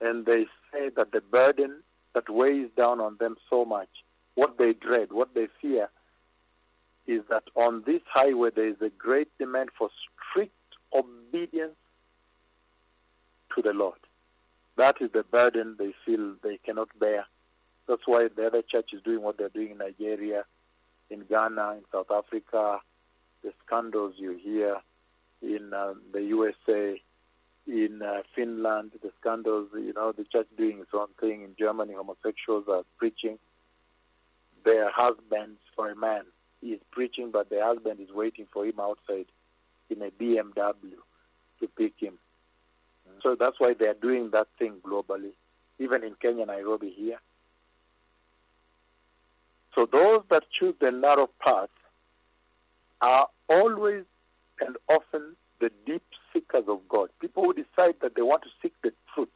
And 0.00 0.26
they 0.26 0.46
say 0.72 0.90
that 0.90 1.12
the 1.12 1.20
burden 1.20 1.82
that 2.14 2.28
weighs 2.30 2.68
down 2.76 3.00
on 3.00 3.16
them 3.18 3.36
so 3.50 3.64
much, 3.64 3.88
what 4.34 4.58
they 4.58 4.72
dread, 4.72 5.12
what 5.12 5.34
they 5.34 5.48
fear, 5.60 5.88
is 7.06 7.22
that 7.30 7.44
on 7.54 7.82
this 7.86 8.02
highway 8.12 8.50
there 8.54 8.68
is 8.68 8.80
a 8.80 8.90
great 8.90 9.28
demand 9.38 9.70
for 9.76 9.88
strict 10.30 10.52
obedience 10.94 11.74
to 13.54 13.62
the 13.62 13.72
Lord. 13.72 13.98
That 14.76 14.96
is 15.00 15.10
the 15.10 15.24
burden 15.24 15.76
they 15.78 15.92
feel 16.04 16.34
they 16.42 16.58
cannot 16.58 16.88
bear. 16.98 17.26
That's 17.88 18.06
why 18.06 18.28
the 18.28 18.46
other 18.46 18.62
church 18.62 18.90
is 18.92 19.02
doing 19.02 19.22
what 19.22 19.38
they're 19.38 19.48
doing 19.48 19.70
in 19.72 19.78
Nigeria, 19.78 20.44
in 21.10 21.20
Ghana, 21.20 21.76
in 21.78 21.84
South 21.90 22.10
Africa, 22.10 22.80
the 23.42 23.52
scandals 23.64 24.14
you 24.16 24.32
hear 24.32 24.76
in 25.42 25.72
uh, 25.72 25.94
the 26.12 26.22
USA, 26.22 27.00
in 27.66 28.02
uh, 28.02 28.22
Finland, 28.34 28.92
the 29.02 29.12
scandals, 29.20 29.68
you 29.74 29.92
know, 29.92 30.12
the 30.12 30.24
church 30.24 30.48
doing 30.56 30.80
its 30.80 30.94
own 30.94 31.08
thing. 31.20 31.42
In 31.42 31.54
Germany, 31.58 31.94
homosexuals 31.94 32.68
are 32.68 32.82
preaching 32.96 33.38
their 34.64 34.90
husbands 34.90 35.58
for 35.76 35.90
a 35.90 35.96
man. 35.96 36.24
He 36.60 36.72
is 36.72 36.80
preaching, 36.90 37.30
but 37.30 37.50
the 37.50 37.62
husband 37.62 38.00
is 38.00 38.10
waiting 38.10 38.46
for 38.52 38.64
him 38.66 38.80
outside 38.80 39.26
in 39.90 40.02
a 40.02 40.10
BMW 40.10 40.96
to 41.60 41.68
pick 41.76 41.92
him. 41.98 42.14
Mm-hmm. 43.08 43.18
So 43.22 43.36
that's 43.36 43.60
why 43.60 43.74
they 43.74 43.86
are 43.86 43.94
doing 43.94 44.30
that 44.30 44.48
thing 44.58 44.74
globally, 44.82 45.32
even 45.78 46.02
in 46.02 46.14
Kenya, 46.14 46.46
Nairobi 46.46 46.90
here. 46.90 47.18
So 49.78 49.86
those 49.86 50.24
that 50.28 50.42
choose 50.50 50.74
the 50.80 50.90
narrow 50.90 51.28
path 51.38 51.68
are 53.00 53.28
always 53.48 54.02
and 54.60 54.76
often 54.88 55.36
the 55.60 55.70
deep 55.86 56.02
seekers 56.32 56.64
of 56.66 56.80
God. 56.88 57.10
People 57.20 57.44
who 57.44 57.52
decide 57.52 57.94
that 58.02 58.16
they 58.16 58.22
want 58.22 58.42
to 58.42 58.48
seek 58.60 58.72
the 58.82 58.90
truth. 59.14 59.30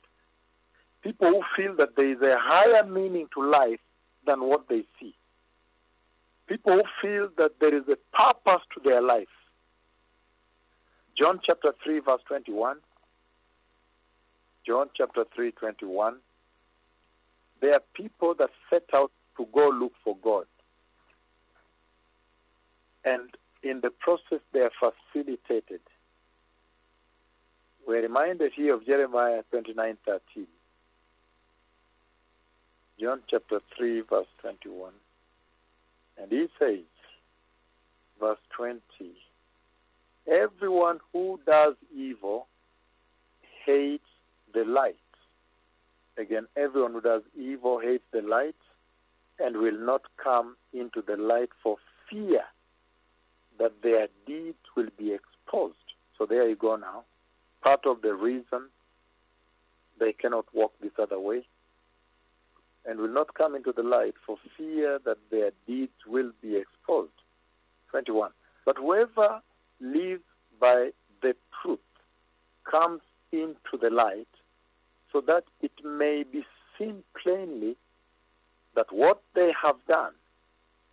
People 1.05 1.29
who 1.29 1.43
feel 1.57 1.77
that 1.77 1.95
there 1.95 2.11
is 2.11 2.21
a 2.23 2.37
higher 2.41 2.83
meaning 2.83 3.29
to 3.35 3.49
life 3.49 3.79
than 4.27 4.41
what 4.41 4.67
they 4.67 4.83
see. 4.99 5.15
People 6.49 6.73
who 6.73 6.83
feel 7.01 7.29
that 7.39 7.61
there 7.61 7.73
is 7.77 7.85
a 7.89 7.97
purpose 8.13 8.63
to 8.75 8.81
their 8.83 9.01
life. 9.01 9.29
John 11.17 11.39
chapter 11.41 11.73
3, 11.85 12.01
verse 12.01 12.23
21. 12.27 12.79
John 14.67 14.89
chapter 14.93 15.25
3, 15.37 15.53
21. 15.53 16.17
There 17.61 17.75
are 17.75 17.83
people 17.95 18.35
that 18.35 18.51
set 18.69 18.87
out 18.93 19.13
to 19.37 19.47
go 19.53 19.69
look 19.69 19.93
for 20.05 20.17
God. 20.23 20.47
And 23.05 23.29
in 23.63 23.81
the 23.81 23.91
process, 23.91 24.41
they 24.53 24.61
are 24.61 24.71
facilitated. 24.71 25.81
We're 27.87 28.03
reminded 28.03 28.53
here 28.53 28.75
of 28.75 28.87
Jeremiah 28.87 29.43
29:13, 29.53 30.47
John 33.01 33.23
chapter 33.29 33.61
3, 33.77 34.03
verse 34.03 34.29
21. 34.41 34.93
And 36.19 36.31
he 36.31 36.49
says, 36.59 36.85
verse 38.21 38.39
20, 38.51 38.81
Everyone 40.27 41.01
who 41.13 41.41
does 41.45 41.75
evil 41.95 42.47
hates 43.65 44.05
the 44.55 44.65
light. 44.65 44.97
Again, 46.17 46.47
everyone 46.57 46.93
who 46.93 47.01
does 47.01 47.23
evil 47.37 47.81
hates 47.81 48.05
the 48.13 48.23
light 48.23 48.55
and 49.39 49.57
will 49.57 49.79
not 49.79 50.03
come 50.23 50.57
into 50.73 51.03
the 51.03 51.17
light 51.17 51.51
for 51.63 51.77
fear 52.09 52.43
that 53.59 53.83
their 53.83 54.09
deeds 54.27 54.59
will 54.77 54.89
be 54.99 55.13
exposed. 55.13 55.77
So 56.19 56.27
there 56.27 56.49
you 56.49 56.57
go 56.57 56.77
now. 56.77 57.05
Part 57.63 57.87
of 57.87 58.03
the 58.03 58.15
reason 58.15 58.69
they 59.99 60.13
cannot 60.13 60.47
walk 60.53 60.73
this 60.81 60.93
other 60.99 61.19
way 61.19 61.45
and 62.85 62.99
will 62.99 63.13
not 63.13 63.35
come 63.35 63.55
into 63.55 63.73
the 63.73 63.83
light 63.83 64.15
for 64.27 64.37
fear 64.57 64.99
that 65.05 65.19
their 65.31 65.53
deeds 65.67 65.93
will 66.07 66.33
be 66.41 66.57
exposed. 66.57 67.13
21. 67.91 68.31
But 68.65 68.79
whoever 68.79 69.41
lives 69.81 70.25
by 70.61 70.91
the 71.21 71.37
truth 71.61 71.81
comes 72.65 73.01
into 73.31 73.77
the 73.81 73.91
light 73.91 74.29
so 75.13 75.21
that 75.21 75.45
it 75.61 75.73
may 75.85 76.25
be 76.25 76.45
seen 76.79 77.03
plainly 77.23 77.77
that 78.75 78.93
what 78.93 79.23
they 79.35 79.53
have 79.63 79.77
done 79.87 80.13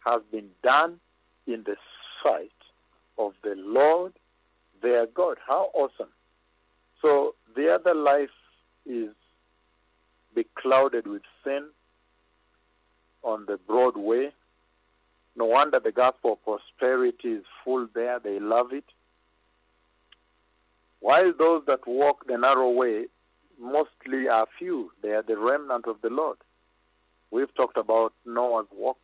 has 0.06 0.22
been 0.32 0.50
done 0.63 1.00
in 1.48 1.63
the 1.63 1.76
sight 2.24 2.52
of 3.18 3.34
the 3.44 3.56
Lord 3.58 4.13
their 4.82 5.06
God. 5.06 5.38
How 5.46 5.70
awesome. 5.74 6.10
So 7.02 7.36
the 7.56 7.74
other 7.74 7.94
life 7.94 8.30
is 8.86 9.10
beclouded 10.36 11.08
with 11.08 11.24
sin 11.44 11.65
on 13.24 13.46
the 13.46 13.58
broad 13.58 13.98
way. 13.98 14.32
No 15.36 15.46
wonder 15.46 15.80
the 15.80 15.92
gospel 15.92 16.34
of 16.34 16.44
prosperity 16.44 17.30
is 17.30 17.46
full 17.63 17.88
there. 17.94 18.20
They 18.20 18.39
love 18.39 18.74
it. 18.74 18.86
While 21.00 21.34
those 21.38 21.63
that 21.68 21.88
walk 21.88 22.26
the 22.28 22.38
narrow 22.38 22.70
way 22.72 23.06
mostly 23.60 24.28
are 24.28 24.48
few, 24.58 24.92
they 25.02 25.12
are 25.12 25.22
the 25.22 25.38
remnant 25.38 25.86
of 25.88 26.02
the 26.02 26.10
Lord. 26.10 26.38
We've 27.32 27.54
talked 27.54 27.78
about 27.78 28.13
Noah's 28.26 28.68
walk. 28.76 28.98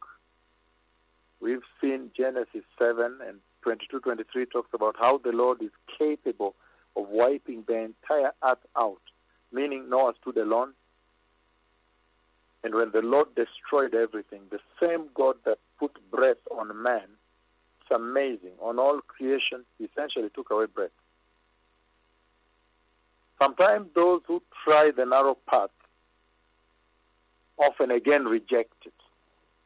We've 1.41 1.63
seen 1.79 2.11
Genesis 2.15 2.63
7 2.79 3.19
and 3.27 3.37
22 3.61 3.99
23 3.99 4.45
talks 4.47 4.73
about 4.73 4.95
how 4.97 5.17
the 5.17 5.31
Lord 5.31 5.61
is 5.61 5.71
capable 5.97 6.55
of 6.95 7.09
wiping 7.09 7.63
the 7.67 7.77
entire 7.77 8.31
earth 8.43 8.65
out, 8.75 9.01
meaning 9.51 9.89
Noah 9.89 10.13
stood 10.21 10.37
alone. 10.37 10.73
And 12.63 12.73
when 12.73 12.91
the 12.91 13.01
Lord 13.01 13.27
destroyed 13.35 13.93
everything, 13.93 14.41
the 14.49 14.59
same 14.79 15.05
God 15.13 15.35
that 15.45 15.59
put 15.77 15.91
breath 16.09 16.37
on 16.49 16.81
man, 16.81 17.07
it's 17.81 17.91
amazing. 17.91 18.53
On 18.59 18.79
all 18.79 19.01
creation, 19.01 19.65
essentially 19.79 20.29
took 20.33 20.49
away 20.49 20.65
breath. 20.65 20.89
Sometimes 23.37 23.89
those 23.93 24.21
who 24.25 24.41
try 24.63 24.91
the 24.95 25.05
narrow 25.05 25.37
path 25.47 25.69
often 27.57 27.91
again 27.91 28.25
reject 28.25 28.73
it. 28.85 28.93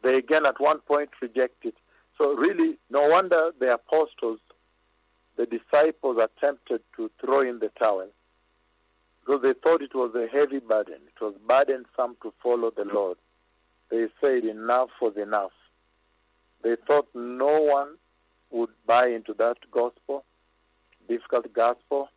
They 0.02 0.16
again 0.16 0.46
at 0.46 0.60
one 0.60 0.80
point 0.80 1.10
reject 1.22 1.66
it. 1.66 1.76
So 2.18 2.34
really, 2.36 2.78
no 2.90 3.08
wonder 3.08 3.52
the 3.60 3.74
apostles, 3.74 4.40
the 5.38 5.46
disciples 5.46 6.18
attempted 6.18 6.82
to 6.98 7.10
throw 7.20 7.42
in 7.42 7.60
the 7.60 7.70
towel 7.70 8.10
because 9.22 9.42
they 9.42 9.54
thought 9.54 9.82
it 9.82 9.94
was 9.94 10.14
a 10.16 10.28
heavy 10.28 10.60
burden. 10.60 10.96
It 10.96 11.22
was 11.22 11.36
burdensome 11.48 12.18
to 12.24 12.34
follow 12.42 12.72
the 12.72 12.86
Lord. 12.86 13.18
They 13.90 14.08
said 14.20 14.44
enough 14.44 14.90
was 15.02 15.18
enough. 15.18 15.52
They 16.64 16.76
thought 16.76 17.08
no 17.14 17.62
one 17.62 17.96
would 18.52 18.70
buy 18.86 19.08
into 19.08 19.34
that 19.34 19.58
gospel, 19.72 20.26
difficult 21.08 21.52
gospel, 21.54 22.10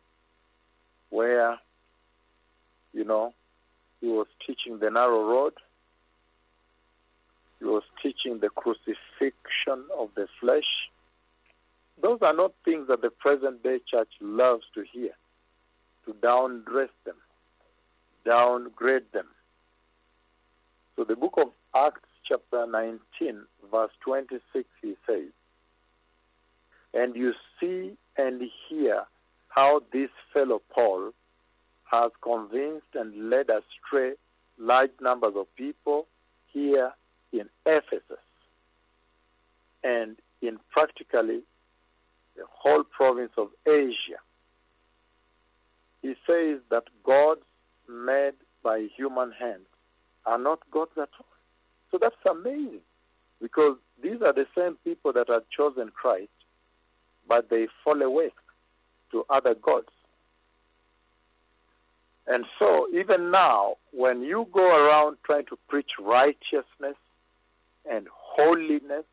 where, 1.09 1.59
you 2.93 3.03
know, 3.03 3.33
he 4.03 4.09
was 4.09 4.27
teaching 4.45 4.79
the 4.79 4.91
narrow 4.91 5.23
road. 5.23 5.53
He 7.59 7.65
was 7.65 7.83
teaching 8.01 8.39
the 8.39 8.49
crucifixion 8.49 9.85
of 9.97 10.09
the 10.13 10.27
flesh. 10.41 10.89
Those 12.01 12.21
are 12.21 12.33
not 12.33 12.51
things 12.65 12.89
that 12.89 13.01
the 13.01 13.11
present 13.11 13.63
day 13.63 13.79
church 13.89 14.09
loves 14.19 14.65
to 14.73 14.83
hear, 14.83 15.11
to 16.05 16.13
downdress 16.15 16.89
them, 17.05 17.15
downgrade 18.25 19.09
them. 19.13 19.27
So 20.97 21.05
the 21.05 21.15
book 21.15 21.35
of 21.37 21.53
Acts, 21.73 22.09
chapter 22.27 22.67
19, 22.67 22.99
verse 23.71 23.91
26, 24.01 24.67
he 24.81 24.95
says, 25.07 25.31
And 26.93 27.15
you 27.15 27.33
see 27.57 27.93
and 28.17 28.41
hear 28.67 29.05
how 29.47 29.81
this 29.93 30.09
fellow 30.33 30.61
Paul 30.75 31.13
has 31.93 32.11
convinced 32.23 32.95
and 32.95 33.29
led 33.29 33.51
astray 33.51 34.13
large 34.57 34.89
numbers 34.99 35.35
of 35.35 35.45
people 35.55 36.07
here 36.51 36.91
in 37.31 37.47
Ephesus 37.67 38.19
and 39.83 40.17
in 40.41 40.57
practically 40.71 41.41
the 42.35 42.43
whole 42.49 42.83
province 42.83 43.31
of 43.37 43.49
Asia. 43.67 44.17
He 46.01 46.15
says 46.25 46.61
that 46.71 46.85
gods 47.03 47.41
made 47.87 48.33
by 48.63 48.87
human 48.97 49.31
hands 49.31 49.67
are 50.25 50.39
not 50.39 50.59
gods 50.71 50.97
at 50.97 51.09
all. 51.19 51.25
So 51.91 51.99
that's 51.99 52.15
amazing 52.25 52.81
because 53.39 53.77
these 54.01 54.23
are 54.23 54.33
the 54.33 54.47
same 54.57 54.77
people 54.83 55.13
that 55.13 55.29
had 55.29 55.43
chosen 55.55 55.89
Christ 55.89 56.31
but 57.27 57.49
they 57.49 57.67
fall 57.83 58.01
away 58.01 58.31
to 59.11 59.25
other 59.29 59.53
gods. 59.53 59.89
And 62.25 62.45
so, 62.57 62.87
even 62.93 63.31
now, 63.31 63.75
when 63.91 64.21
you 64.21 64.47
go 64.51 64.65
around 64.65 65.17
trying 65.23 65.45
to 65.47 65.57
preach 65.67 65.91
righteousness 65.99 66.95
and 67.89 68.07
holiness 68.11 69.05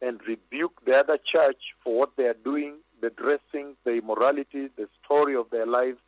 and 0.00 0.18
rebuke 0.26 0.84
the 0.84 0.96
other 0.96 1.18
church 1.18 1.74
for 1.84 1.98
what 1.98 2.16
they 2.16 2.24
are 2.24 2.36
doing, 2.44 2.74
the 3.00 3.10
dressing, 3.10 3.76
the 3.84 3.96
immorality, 3.98 4.68
the 4.76 4.88
story 5.04 5.36
of 5.36 5.50
their 5.50 5.66
lives, 5.66 5.98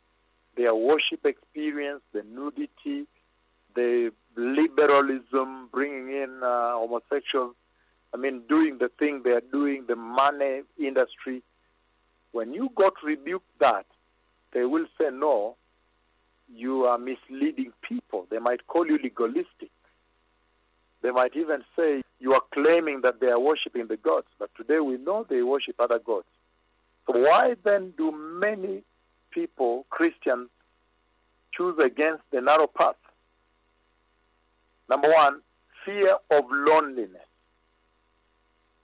their 0.55 0.73
worship 0.73 1.25
experience, 1.25 2.01
the 2.11 2.23
nudity, 2.23 3.05
the 3.75 4.11
liberalism, 4.35 5.69
bringing 5.71 6.09
in 6.09 6.41
uh, 6.43 6.73
homosexuals, 6.73 7.55
I 8.13 8.17
mean, 8.17 8.41
doing 8.49 8.77
the 8.77 8.89
thing 8.89 9.21
they 9.23 9.31
are 9.31 9.41
doing, 9.51 9.85
the 9.87 9.95
money 9.95 10.63
industry. 10.77 11.43
When 12.31 12.53
you 12.53 12.69
got 12.75 12.93
rebuked 13.03 13.59
that, 13.59 13.85
they 14.53 14.65
will 14.65 14.85
say, 14.97 15.09
no, 15.11 15.55
you 16.53 16.85
are 16.85 16.97
misleading 16.97 17.71
people. 17.81 18.27
They 18.29 18.39
might 18.39 18.67
call 18.67 18.85
you 18.85 18.97
legalistic. 19.01 19.69
They 21.01 21.11
might 21.11 21.35
even 21.35 21.63
say 21.75 22.03
you 22.19 22.33
are 22.33 22.41
claiming 22.51 23.01
that 23.01 23.19
they 23.19 23.27
are 23.27 23.39
worshiping 23.39 23.87
the 23.87 23.97
gods, 23.97 24.27
but 24.37 24.49
today 24.55 24.79
we 24.79 24.97
know 24.97 25.25
they 25.27 25.41
worship 25.41 25.75
other 25.79 25.99
gods. 25.99 26.27
So 27.07 27.17
why 27.17 27.55
then 27.63 27.93
do 27.97 28.11
many 28.11 28.83
people, 29.31 29.85
Christians, 29.89 30.49
choose 31.53 31.79
against 31.79 32.23
the 32.31 32.41
narrow 32.41 32.67
path? 32.67 32.95
Number 34.89 35.09
one, 35.09 35.41
fear 35.85 36.17
of 36.29 36.45
loneliness. 36.51 37.25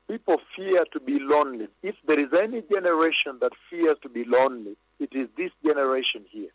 People 0.07 0.37
fear 0.55 0.85
to 0.93 0.99
be 0.99 1.19
lonely. 1.19 1.67
If 1.83 1.95
there 2.07 2.19
is 2.19 2.33
any 2.33 2.61
generation 2.61 3.37
that 3.41 3.51
fears 3.69 3.97
to 4.01 4.09
be 4.09 4.23
lonely, 4.23 4.75
it 4.99 5.13
is 5.13 5.29
this 5.37 5.51
generation 5.63 6.25
here. 6.29 6.49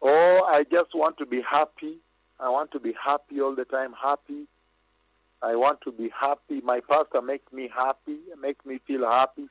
Oh, 0.00 0.44
I 0.46 0.64
just 0.64 0.94
want 0.94 1.18
to 1.18 1.26
be 1.26 1.40
happy. 1.40 1.96
I 2.38 2.48
want 2.50 2.70
to 2.72 2.80
be 2.80 2.92
happy 2.92 3.40
all 3.40 3.54
the 3.54 3.64
time, 3.64 3.92
happy. 4.00 4.46
I 5.42 5.56
want 5.56 5.80
to 5.82 5.92
be 5.92 6.08
happy. 6.08 6.60
My 6.60 6.80
pastor 6.80 7.20
makes 7.20 7.52
me 7.52 7.68
happy, 7.68 8.18
makes 8.40 8.64
me 8.64 8.78
feel 8.78 9.04
happy. 9.04 9.48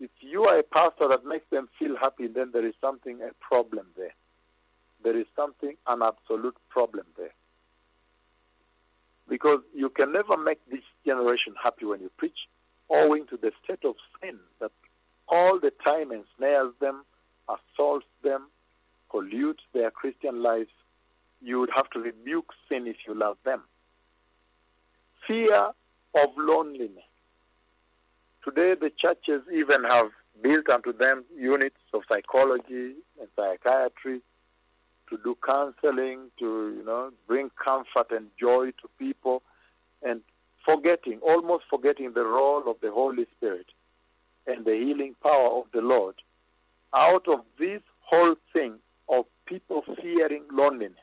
If 0.00 0.10
you 0.20 0.44
are 0.44 0.58
a 0.58 0.62
pastor 0.62 1.08
that 1.08 1.24
makes 1.24 1.48
them 1.50 1.68
feel 1.78 1.96
happy, 1.96 2.26
then 2.26 2.50
there 2.52 2.66
is 2.66 2.74
something, 2.80 3.20
a 3.22 3.32
problem 3.40 3.86
there. 3.96 4.14
There 5.02 5.16
is 5.16 5.26
something, 5.34 5.76
an 5.86 6.02
absolute 6.02 6.56
problem 6.70 7.06
there. 7.16 7.34
Because 9.28 9.60
you 9.74 9.90
can 9.90 10.12
never 10.12 10.36
make 10.36 10.58
this 10.70 10.82
generation 11.04 11.54
happy 11.62 11.84
when 11.84 12.00
you 12.00 12.10
preach, 12.16 12.48
owing 12.90 13.26
to 13.28 13.36
the 13.36 13.52
state 13.64 13.84
of 13.84 13.94
sin 14.20 14.38
that 14.60 14.72
all 15.28 15.58
the 15.58 15.72
time 15.84 16.12
ensnares 16.12 16.72
them, 16.80 17.04
assaults 17.48 18.06
them, 18.22 18.48
pollutes 19.10 19.62
their 19.72 19.90
Christian 19.90 20.42
lives. 20.42 20.70
You 21.40 21.60
would 21.60 21.70
have 21.74 21.90
to 21.90 21.98
rebuke 21.98 22.52
sin 22.68 22.86
if 22.86 22.96
you 23.06 23.14
love 23.14 23.36
them. 23.44 23.62
Fear 25.26 25.70
of 26.14 26.30
loneliness. 26.36 27.04
Today, 28.44 28.74
the 28.74 28.90
churches 28.90 29.42
even 29.52 29.84
have 29.84 30.10
built 30.42 30.68
unto 30.68 30.92
them 30.92 31.24
units 31.36 31.76
of 31.92 32.02
psychology 32.08 32.94
and 33.20 33.28
psychiatry 33.36 34.20
to 35.10 35.18
do 35.22 35.36
counseling, 35.44 36.30
to 36.38 36.74
you 36.76 36.84
know 36.84 37.10
bring 37.28 37.50
comfort 37.62 38.10
and 38.10 38.28
joy 38.40 38.70
to 38.70 38.88
people, 38.98 39.42
and 40.02 40.22
forgetting, 40.64 41.18
almost 41.20 41.64
forgetting 41.68 42.12
the 42.12 42.24
role 42.24 42.68
of 42.68 42.76
the 42.80 42.90
Holy 42.90 43.26
Spirit 43.36 43.66
and 44.46 44.64
the 44.64 44.74
healing 44.74 45.14
power 45.22 45.50
of 45.58 45.66
the 45.72 45.80
Lord. 45.80 46.14
Out 46.94 47.26
of 47.28 47.40
this 47.58 47.82
whole 48.00 48.34
thing 48.52 48.74
of 49.08 49.24
people 49.46 49.82
fearing 50.00 50.44
loneliness, 50.52 50.98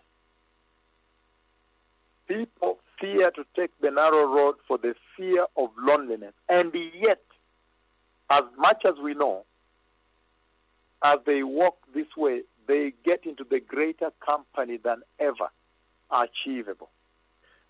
people 2.28 2.80
fear 2.99 3.32
to 3.32 3.45
take 3.56 3.71
the 3.80 3.91
narrow 3.91 4.25
road 4.25 4.56
for 4.67 4.78
the 4.78 4.95
fear 5.15 5.45
of 5.58 5.69
loneliness, 5.78 6.34
and 6.47 6.73
yet, 6.93 7.21
as 8.30 8.43
much 8.58 8.86
as 8.86 8.95
we 9.02 9.13
know, 9.13 9.45
as 11.04 11.19
they 11.25 11.43
walk 11.43 11.78
this 11.93 12.15
way, 12.17 12.43
they 12.67 12.93
get 13.04 13.25
into 13.25 13.43
the 13.43 13.60
greater 13.60 14.12
company 14.23 14.78
than 14.78 15.02
ever 15.19 15.49
achievable. 16.12 16.89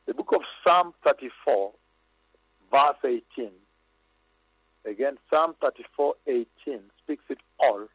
The 0.07 0.13
book 0.13 0.31
of 0.33 0.41
Psalm 0.63 0.93
34, 1.03 1.71
verse 2.71 2.95
18. 3.37 3.51
Again, 4.89 5.19
Psalm 5.29 5.53
34:18 5.61 6.81
speaks 7.03 7.23
it 7.29 7.37
all. 7.59 7.87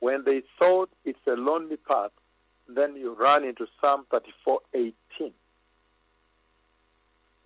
When 0.00 0.24
they 0.24 0.40
thought 0.58 0.88
it's 1.04 1.26
a 1.26 1.36
lonely 1.36 1.76
path, 1.76 2.12
then 2.66 2.96
you 2.96 3.12
run 3.12 3.44
into 3.44 3.68
Psalm 3.78 4.06
34:18. 4.10 5.34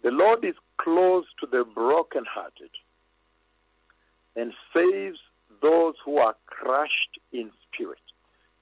The 0.02 0.12
Lord 0.12 0.44
is 0.44 0.54
close 0.76 1.26
to 1.40 1.46
the 1.46 1.64
brokenhearted 1.64 2.70
and 4.36 4.54
saves 4.72 5.18
those 5.60 5.96
who 6.04 6.18
are 6.18 6.36
crushed 6.46 7.18
in 7.32 7.50
spirit. 7.66 7.98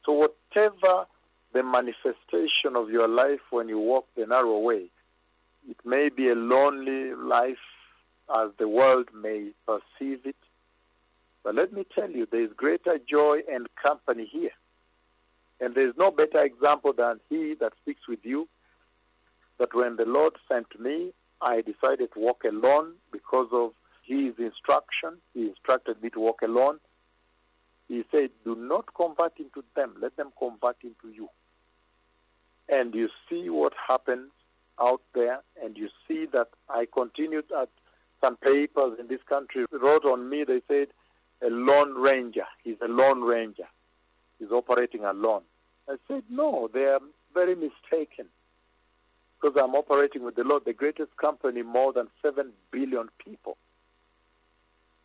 So, 0.04 0.12
whatever 0.12 1.06
the 1.52 1.62
manifestation 1.62 2.74
of 2.74 2.88
your 2.88 3.06
life 3.06 3.44
when 3.50 3.68
you 3.68 3.78
walk 3.78 4.06
the 4.14 4.26
narrow 4.26 4.60
way, 4.60 4.88
it 5.68 5.84
may 5.84 6.08
be 6.08 6.30
a 6.30 6.34
lonely 6.34 7.14
life 7.14 7.66
as 8.34 8.50
the 8.58 8.68
world 8.68 9.08
may 9.14 9.50
perceive 9.66 10.26
it. 10.26 10.36
But 11.44 11.54
let 11.54 11.72
me 11.72 11.84
tell 11.94 12.10
you, 12.10 12.26
there 12.26 12.42
is 12.42 12.52
greater 12.52 12.98
joy 12.98 13.40
and 13.50 13.68
company 13.76 14.26
here. 14.26 14.50
And 15.60 15.74
there 15.74 15.88
is 15.88 15.96
no 15.96 16.10
better 16.10 16.42
example 16.42 16.92
than 16.92 17.20
he 17.28 17.54
that 17.54 17.72
speaks 17.82 18.06
with 18.06 18.24
you. 18.24 18.48
That 19.58 19.74
when 19.74 19.96
the 19.96 20.04
Lord 20.04 20.34
sent 20.48 20.78
me, 20.78 21.12
I 21.40 21.62
decided 21.62 22.12
to 22.12 22.20
walk 22.20 22.44
alone 22.44 22.94
because 23.12 23.48
of 23.52 23.72
his 24.04 24.38
instruction. 24.38 25.18
He 25.34 25.48
instructed 25.48 26.02
me 26.02 26.10
to 26.10 26.20
walk 26.20 26.42
alone. 26.42 26.78
He 27.88 28.04
said, 28.10 28.30
Do 28.44 28.54
not 28.54 28.94
convert 28.94 29.38
into 29.38 29.64
them, 29.74 29.94
let 30.00 30.16
them 30.16 30.32
convert 30.38 30.76
into 30.82 31.08
you. 31.08 31.28
And 32.68 32.94
you 32.94 33.08
see 33.28 33.48
what 33.48 33.72
happens 33.88 34.30
out 34.80 35.00
there, 35.14 35.40
and 35.62 35.76
you 35.76 35.88
see 36.06 36.26
that 36.26 36.48
I 36.68 36.86
continued 36.92 37.46
at 37.50 37.70
some 38.20 38.36
papers 38.36 38.98
in 38.98 39.08
this 39.08 39.22
country 39.22 39.66
wrote 39.70 40.04
on 40.04 40.28
me, 40.28 40.44
they 40.44 40.60
said, 40.68 40.88
a 41.42 41.50
lone 41.50 41.94
ranger. 41.94 42.46
He's 42.64 42.80
a 42.80 42.88
lone 42.88 43.22
ranger. 43.22 43.68
He's 44.38 44.50
operating 44.50 45.04
alone. 45.04 45.42
I 45.88 45.96
said, 46.06 46.24
no, 46.30 46.68
they 46.72 46.84
are 46.84 47.00
very 47.34 47.54
mistaken. 47.54 48.26
Because 49.40 49.56
I'm 49.56 49.74
operating 49.74 50.24
with 50.24 50.34
the 50.34 50.44
Lord, 50.44 50.64
the 50.64 50.72
greatest 50.72 51.16
company, 51.16 51.62
more 51.62 51.92
than 51.92 52.08
7 52.22 52.50
billion 52.72 53.08
people. 53.24 53.56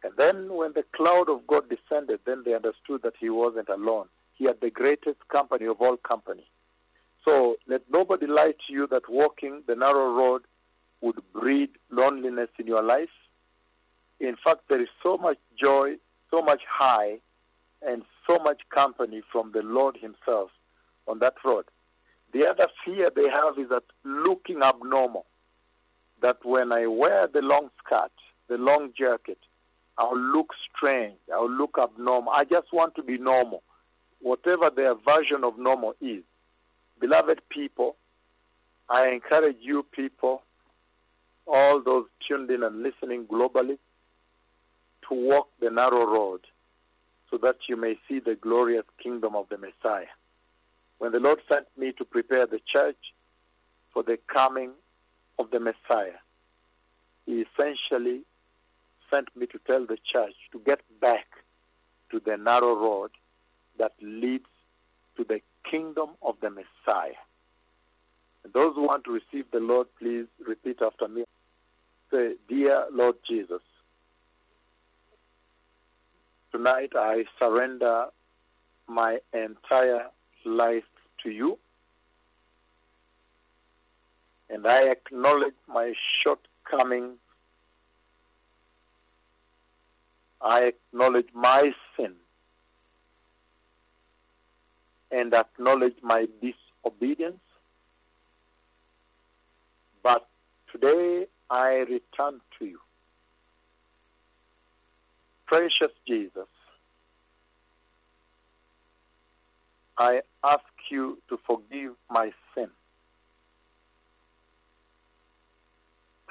And 0.03 0.13
then 0.17 0.53
when 0.53 0.73
the 0.73 0.83
cloud 0.95 1.29
of 1.29 1.47
God 1.47 1.69
descended, 1.69 2.19
then 2.25 2.43
they 2.43 2.53
understood 2.53 3.03
that 3.03 3.13
he 3.19 3.29
wasn't 3.29 3.69
alone. 3.69 4.07
He 4.35 4.45
had 4.45 4.59
the 4.59 4.71
greatest 4.71 5.27
company 5.29 5.65
of 5.65 5.79
all 5.81 5.97
companies. 5.97 6.45
So 7.23 7.55
let 7.67 7.83
nobody 7.89 8.27
lie 8.27 8.53
to 8.67 8.73
you 8.73 8.87
that 8.87 9.07
walking 9.07 9.61
the 9.65 9.75
narrow 9.75 10.11
road 10.13 10.41
would 11.03 11.19
breed 11.33 11.69
loneliness 11.91 12.49
in 12.57 12.65
your 12.65 12.81
life. 12.81 13.11
In 14.21 14.37
fact, 14.41 14.61
there 14.69 14.81
is 14.81 14.87
so 15.03 15.17
much 15.17 15.37
joy, 15.59 15.97
so 16.31 16.41
much 16.41 16.61
high, 16.65 17.17
and 17.85 18.03
so 18.25 18.39
much 18.39 18.61
company 18.69 19.21
from 19.29 19.51
the 19.51 19.61
Lord 19.61 19.97
Himself 19.97 20.49
on 21.05 21.19
that 21.19 21.35
road. 21.43 21.65
The 22.31 22.47
other 22.47 22.67
fear 22.85 23.11
they 23.13 23.27
have 23.27 23.59
is 23.59 23.67
that 23.69 23.83
looking 24.05 24.63
abnormal. 24.63 25.25
That 26.21 26.37
when 26.45 26.71
I 26.71 26.87
wear 26.87 27.27
the 27.27 27.41
long 27.41 27.69
skirt, 27.83 28.13
the 28.47 28.57
long 28.57 28.93
jacket, 28.97 29.39
I'll 29.97 30.17
look 30.17 30.53
strange, 30.73 31.17
I'll 31.33 31.51
look 31.51 31.77
abnormal. 31.77 32.31
I 32.31 32.45
just 32.45 32.71
want 32.71 32.95
to 32.95 33.03
be 33.03 33.17
normal, 33.17 33.61
whatever 34.21 34.69
their 34.69 34.95
version 34.95 35.43
of 35.43 35.59
normal 35.59 35.95
is. 35.99 36.23
Beloved 37.01 37.41
people, 37.49 37.97
I 38.89 39.09
encourage 39.09 39.57
you 39.59 39.85
people, 39.91 40.43
all 41.45 41.81
those 41.81 42.05
tuned 42.27 42.49
in 42.49 42.63
and 42.63 42.83
listening 42.83 43.25
globally, 43.25 43.77
to 45.07 45.13
walk 45.13 45.47
the 45.59 45.69
narrow 45.69 46.05
road 46.05 46.41
so 47.29 47.37
that 47.37 47.57
you 47.67 47.75
may 47.75 47.97
see 48.07 48.19
the 48.19 48.35
glorious 48.35 48.85
kingdom 49.01 49.35
of 49.35 49.49
the 49.49 49.57
Messiah. 49.57 50.05
When 50.99 51.11
the 51.11 51.19
Lord 51.19 51.39
sent 51.49 51.65
me 51.77 51.91
to 51.93 52.05
prepare 52.05 52.45
the 52.45 52.61
church 52.65 53.13
for 53.91 54.03
the 54.03 54.17
coming 54.27 54.71
of 55.37 55.49
the 55.51 55.59
Messiah, 55.59 56.19
He 57.25 57.41
essentially 57.41 58.21
sent 59.09 59.35
me 59.35 59.45
to 59.47 59.59
tell 59.59 59.85
the 59.85 59.97
church 59.97 60.35
to 60.51 60.59
get 60.59 60.81
back 61.01 61.25
to 62.11 62.19
the 62.19 62.37
narrow 62.37 62.75
road 62.75 63.11
that 63.77 63.93
leads 64.01 64.45
to 65.17 65.23
the 65.23 65.41
kingdom 65.69 66.09
of 66.21 66.35
the 66.41 66.49
Messiah. 66.49 67.21
Those 68.51 68.75
who 68.75 68.83
want 68.83 69.05
to 69.05 69.11
receive 69.11 69.45
the 69.51 69.59
Lord, 69.59 69.87
please 69.99 70.27
repeat 70.45 70.81
after 70.81 71.07
me. 71.07 71.23
Say, 72.11 72.33
Dear 72.47 72.85
Lord 72.91 73.15
Jesus, 73.27 73.61
Tonight 76.53 76.91
I 76.95 77.25
surrender 77.39 78.05
my 78.87 79.17
entire 79.33 80.05
life 80.45 80.83
to 81.23 81.31
you. 81.31 81.57
And 84.51 84.67
I 84.67 84.83
acknowledge 84.91 85.55
my 85.67 85.93
shortcomings. 86.21 87.17
I 90.39 90.71
acknowledge 90.73 91.29
my 91.33 91.71
sin 91.97 92.13
and 95.11 95.33
acknowledge 95.33 95.95
my 96.03 96.27
disobedience. 96.39 97.41
But 100.03 100.27
today 100.73 101.27
I 101.49 101.85
return 101.87 102.41
to 102.57 102.65
you. 102.65 102.79
Precious 105.45 105.91
Jesus, 106.07 106.47
I 109.97 110.21
ask 110.43 110.63
you 110.89 111.19
to 111.29 111.37
forgive 111.45 111.93
my 112.09 112.31
sin. 112.55 112.69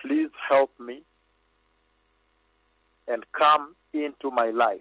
Please 0.00 0.30
help 0.48 0.70
me 0.80 1.02
and 3.06 3.24
come 3.32 3.76
into 3.94 4.32
my 4.32 4.50
life. 4.50 4.80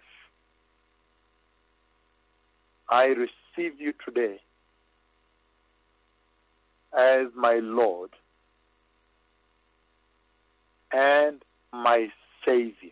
I 2.90 3.06
receive 3.06 3.80
you 3.80 3.94
today 4.04 4.40
as 6.98 7.28
my 7.36 7.60
Lord 7.62 8.10
and 10.92 11.42
my 11.74 12.10
Savior. 12.46 12.92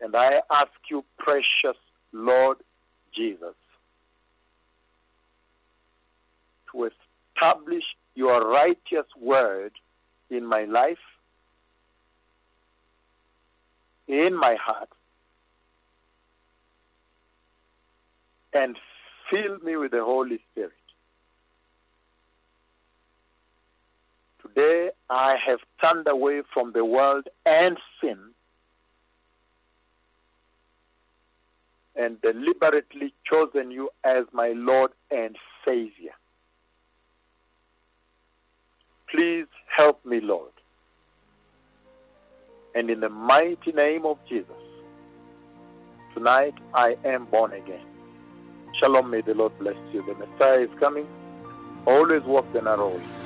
And 0.00 0.16
I 0.16 0.40
ask 0.50 0.72
you, 0.90 1.04
precious 1.18 1.78
Lord 2.12 2.58
Jesus, 3.14 3.54
to 6.72 6.90
establish 7.36 7.84
your 8.14 8.48
righteous 8.48 9.06
word 9.20 9.72
in 10.30 10.46
my 10.46 10.64
life, 10.64 10.98
in 14.08 14.34
my 14.34 14.54
heart, 14.54 14.88
and 18.52 18.76
fill 19.30 19.58
me 19.58 19.76
with 19.76 19.92
the 19.92 20.02
Holy 20.04 20.40
Spirit. 20.50 20.72
Today 24.54 24.90
I 25.08 25.36
have 25.46 25.60
turned 25.80 26.08
away 26.08 26.42
from 26.52 26.72
the 26.72 26.84
world 26.84 27.28
and 27.46 27.76
sin 28.00 28.18
and 31.94 32.20
deliberately 32.20 33.12
chosen 33.24 33.70
you 33.70 33.90
as 34.02 34.24
my 34.32 34.52
Lord 34.56 34.90
and 35.10 35.36
Savior. 35.64 36.12
Please 39.08 39.46
help 39.76 40.04
me, 40.04 40.20
Lord. 40.20 40.52
And 42.74 42.90
in 42.90 43.00
the 43.00 43.08
mighty 43.08 43.72
name 43.72 44.06
of 44.06 44.18
Jesus, 44.28 44.50
tonight 46.14 46.54
I 46.74 46.96
am 47.04 47.26
born 47.26 47.52
again. 47.52 47.84
Shalom, 48.78 49.10
may 49.10 49.20
the 49.20 49.34
Lord 49.34 49.56
bless 49.58 49.76
you. 49.92 50.04
The 50.06 50.14
Messiah 50.14 50.60
is 50.60 50.70
coming. 50.78 51.06
Always 51.86 52.22
walk 52.22 52.52
the 52.52 52.62
narrow 52.62 52.96
way. 52.96 53.19